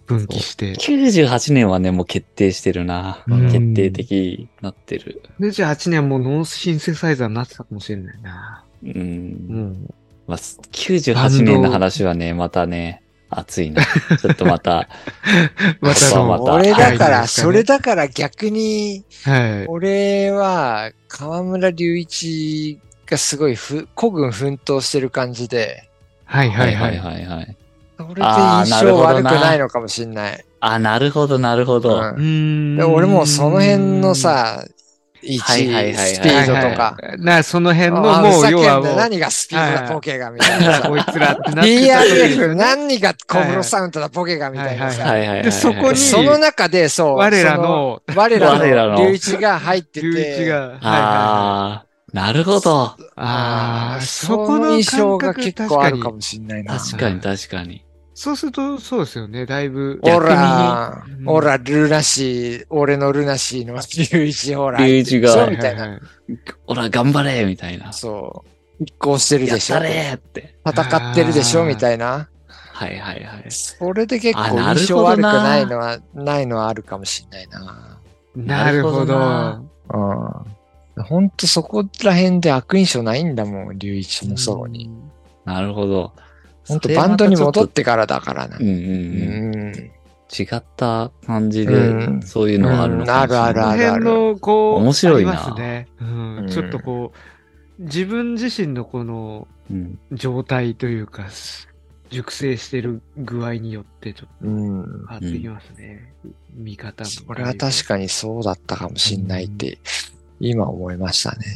[0.07, 0.75] 分岐して。
[0.75, 3.23] 98年はね、もう決定してるな。
[3.27, 5.23] うん決定的になってる。
[5.41, 8.65] 28年もノーシンセサイザーになってたかもしれないな。
[8.85, 8.91] うん。
[8.91, 9.95] うん。
[10.27, 13.83] まあ、98年の話はね、またね、熱いな。
[14.21, 14.89] ちょっとまた、
[15.81, 19.67] またの、また俺だから、はいそれだから逆に、はい。
[19.67, 25.89] 俺は河村隆一がすごいふ孤軍奮闘してる感じで、
[26.25, 26.99] はいははいいははいい。
[26.99, 27.57] はいはい。
[27.97, 30.45] それで印象悪くないのかもしんない。
[30.61, 32.01] あ、なるほど、なるほど。
[32.17, 34.65] うんで俺もうその辺の、さ、
[35.23, 36.97] 位置、はいはいはいはいスピードとか。
[36.99, 40.89] はいはいな、その辺のあもう、要はもう、何がスピードだポケがみたいなさ。
[40.89, 45.05] こいつらってなってた時に DRF 何が小室サウンドだポケがみたいなはさ。
[45.05, 45.43] はいはいはいはい。
[45.45, 47.17] でそこにその中で、そう。
[47.17, 50.81] 我らの、その、我らのの隆一が入って龍て、一が、はいはいはい。
[50.83, 52.83] ああ、なるほど。
[53.17, 56.79] ああ、そそこのの印象が感覚結構あるか確かにもしんないな。
[56.79, 57.86] 確かに確かに。
[58.19, 60.01] そうすると、そうですよね、だいぶ。
[60.03, 64.79] ほら逆に、ほら、ルナシー、俺のルナシーの隆一、ほら。
[64.79, 66.01] 隆一がそうみたいな。
[66.67, 67.93] ほら、頑張れみたいな。
[67.93, 68.43] そ
[68.81, 68.85] う。
[68.85, 69.75] 一行してるでしょ？
[69.75, 69.89] やった。
[69.91, 70.55] れーって。
[70.67, 71.67] 戦ってるでしょ？
[71.67, 72.27] みたいな。
[72.49, 73.51] はいはいはい。
[73.51, 77.99] それで結あ構印象悪くなないのは、ないのはあるかもしんないな。
[78.35, 79.62] なるほなる
[79.93, 80.47] ほど。
[80.97, 81.05] うん。
[81.05, 84.91] ほんとそこら辺で悪印象ないんだもん、隆一のソロに。
[85.45, 86.12] なるほど。
[86.67, 88.57] ほんとそれまたバンドに戻ってからだからな。
[88.59, 89.55] うんうんうん。
[89.55, 89.73] うん。
[89.75, 93.51] 違った感じでう、んそういうのはあるのかもしれない。
[93.53, 95.89] うんあるあるこの辺の、こう、面白いなね。
[96.51, 97.12] ちょっとこ
[97.79, 99.99] う、自分自身のこのうん。
[100.12, 101.27] 状態というか、
[102.11, 104.85] 熟成してる具合によってちょっうん。
[104.85, 106.12] と変わってきますね。
[106.55, 107.11] 見方も。
[107.11, 109.79] それは確かにそうだったかもしんないって、
[110.41, 111.47] 今思いましたね。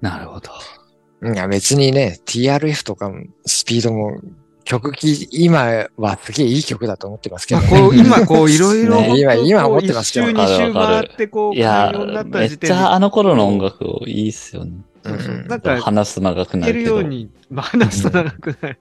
[0.00, 0.50] なるほど。
[1.22, 4.20] いや、別にね、TRF とかもスピードも
[4.64, 7.68] 曲き、今はすげえいい曲だと思ってますけど、ね。
[7.70, 10.30] まあこう、 今こう、いろいろ、ね今今思ってますけど。
[10.30, 11.92] 一周二周回って、こう、いや
[12.26, 14.72] めっちゃあの頃の音楽をいいっすよね。
[15.04, 15.46] そうん。
[15.46, 16.96] なんか、話すと長くな聞けるるけど。
[16.96, 18.78] ように、まあ、話すと長くなる。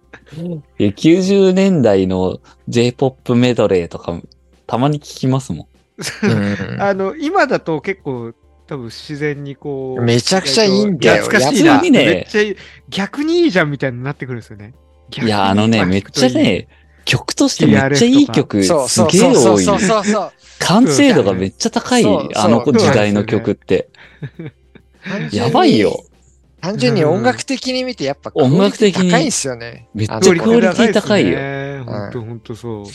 [0.80, 4.20] いや90年代の J-POP メドレーとか、
[4.66, 5.68] たまに聞きますも
[6.24, 6.82] うん。
[6.82, 8.34] あの、今だと結構、
[8.68, 10.02] 多分自然にこう。
[10.02, 11.82] めちゃくちゃいいんだよ懐かしいな。
[11.82, 12.56] にねめっちゃいい。
[12.90, 14.74] 逆にいいじゃんみたいになってくるんですよね。
[15.22, 15.26] ん。
[15.26, 16.68] いや、あのね、めっちゃね、
[17.06, 19.36] 曲としてめっちゃいい曲、そうすそうそうげえ多い。
[19.36, 20.32] そうそうそうそう。
[20.60, 23.90] 完成度がめっちゃ高いそうそう、あの時代の曲って。
[25.32, 26.04] やばいよ。
[26.62, 29.88] 単純に音楽的に見てやっぱクオリティ音楽的に高いんですよね。
[29.94, 31.38] めっちゃクオリティ高いよ
[31.86, 32.86] 本当本当そう。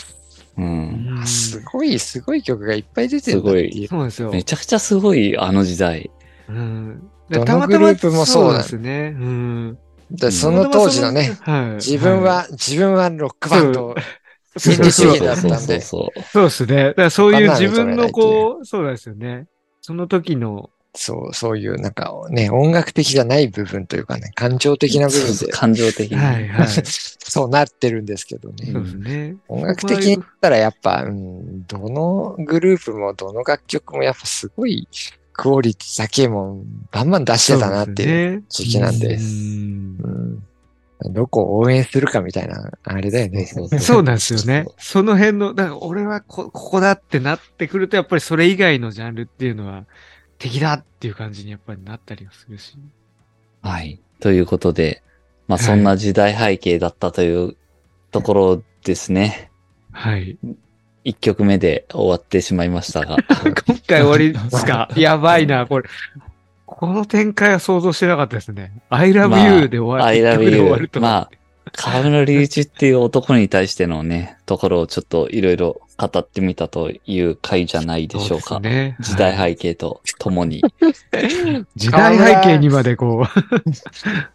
[0.57, 1.17] うん。
[1.19, 3.51] うんすごい、すごい曲がいっぱい出てるんだ。
[3.51, 4.31] そうですよ。
[4.31, 6.11] めちゃくちゃすごい、あの時代。
[6.49, 7.11] うん。
[7.29, 9.15] どのたまたまグループもそうだですね。
[9.19, 9.79] うん。
[10.11, 13.95] でその当時のね、はい、自分は、自分はロックバンド、
[14.57, 14.91] そうで
[16.51, 16.85] すね。
[16.89, 19.47] だからそういう自分のこう、そうなんですよね。
[19.81, 26.19] その時の、そう、そういうなんかね、音楽的じゃない部分というかね、感情的な部分で、感情的に。
[26.19, 26.69] はいはい。
[26.69, 26.83] そ
[27.31, 28.73] そうなってるんですけどね。
[28.73, 29.37] うですね。
[29.49, 34.89] 音楽的に言ったらやっぱ、うん、どのグループもどの楽曲もやっぱすごい
[35.33, 38.39] クオリティだけもバンバン出してたなっていう。
[38.39, 40.43] う時期なんでうん
[41.03, 43.47] うん、どこを応援するかみたいな、あれだよね。
[43.47, 44.67] そうなんですよね。
[44.77, 49.85] その辺の、だから俺はこここだってなってくると、やっぱりそれ以外のジャンルっていうのは
[50.41, 52.75] 敵だっていう感じにやっぱりなったりはするし。
[53.63, 54.01] はい。
[54.21, 55.03] ということで、
[55.47, 57.57] まあはいそんな時代背景だったという
[58.11, 59.51] ところですね。
[59.93, 60.37] はい。
[61.05, 63.17] 一曲目で終わってしまいましたが。
[63.67, 64.89] 今回終わりですか？
[64.97, 65.89] やばいな、これ。
[66.67, 68.73] この展開は想像してなかったですね。
[68.91, 70.25] I ま love あ you で終わ I る。
[70.25, 70.89] 一 love 曲で終わ you る。
[70.89, 71.01] と。
[71.01, 71.31] まあ、
[71.73, 78.55] 河村隆一っていう男に対してのね、ところをちょっといろいろ語ってみたという回じゃないでしょうか。
[78.55, 78.97] そうね。
[79.01, 80.63] 時代はい背景とともに。
[81.77, 83.71] 時代背景にまでこう。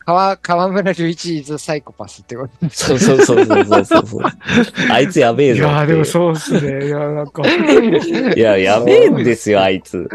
[0.06, 2.70] 川、河村隆一 is サイコパスってこと。
[2.70, 4.22] そうそうそうそうそうそうそう。
[4.92, 5.88] あいつやべえぞっていう。
[5.88, 6.88] でもそうっすね。
[6.88, 10.08] いや、なんか、いや、やべえんですよ、あいつ。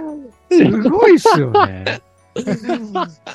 [0.50, 2.00] すごいっすよね。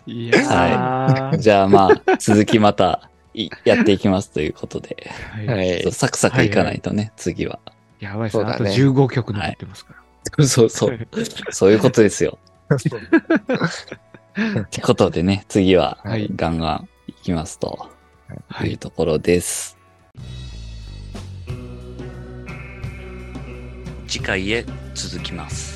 [0.05, 5.11] いやーじゃあまあ、続きまたいやっていきますということで。
[5.31, 5.91] はいはいそう。
[5.91, 7.59] サクサクいかないとね、次は。
[8.05, 8.43] やばいっすね。
[8.43, 9.93] あとそうだね15曲残ってますか
[10.37, 10.47] ら。
[10.47, 10.99] そうそう。
[11.51, 12.37] そういうことですよ。
[12.69, 12.77] っ
[14.69, 17.89] てことでね、次ははいガンガンいきますと
[18.49, 19.77] はいいうところです。
[24.07, 25.74] 次回へ続きます。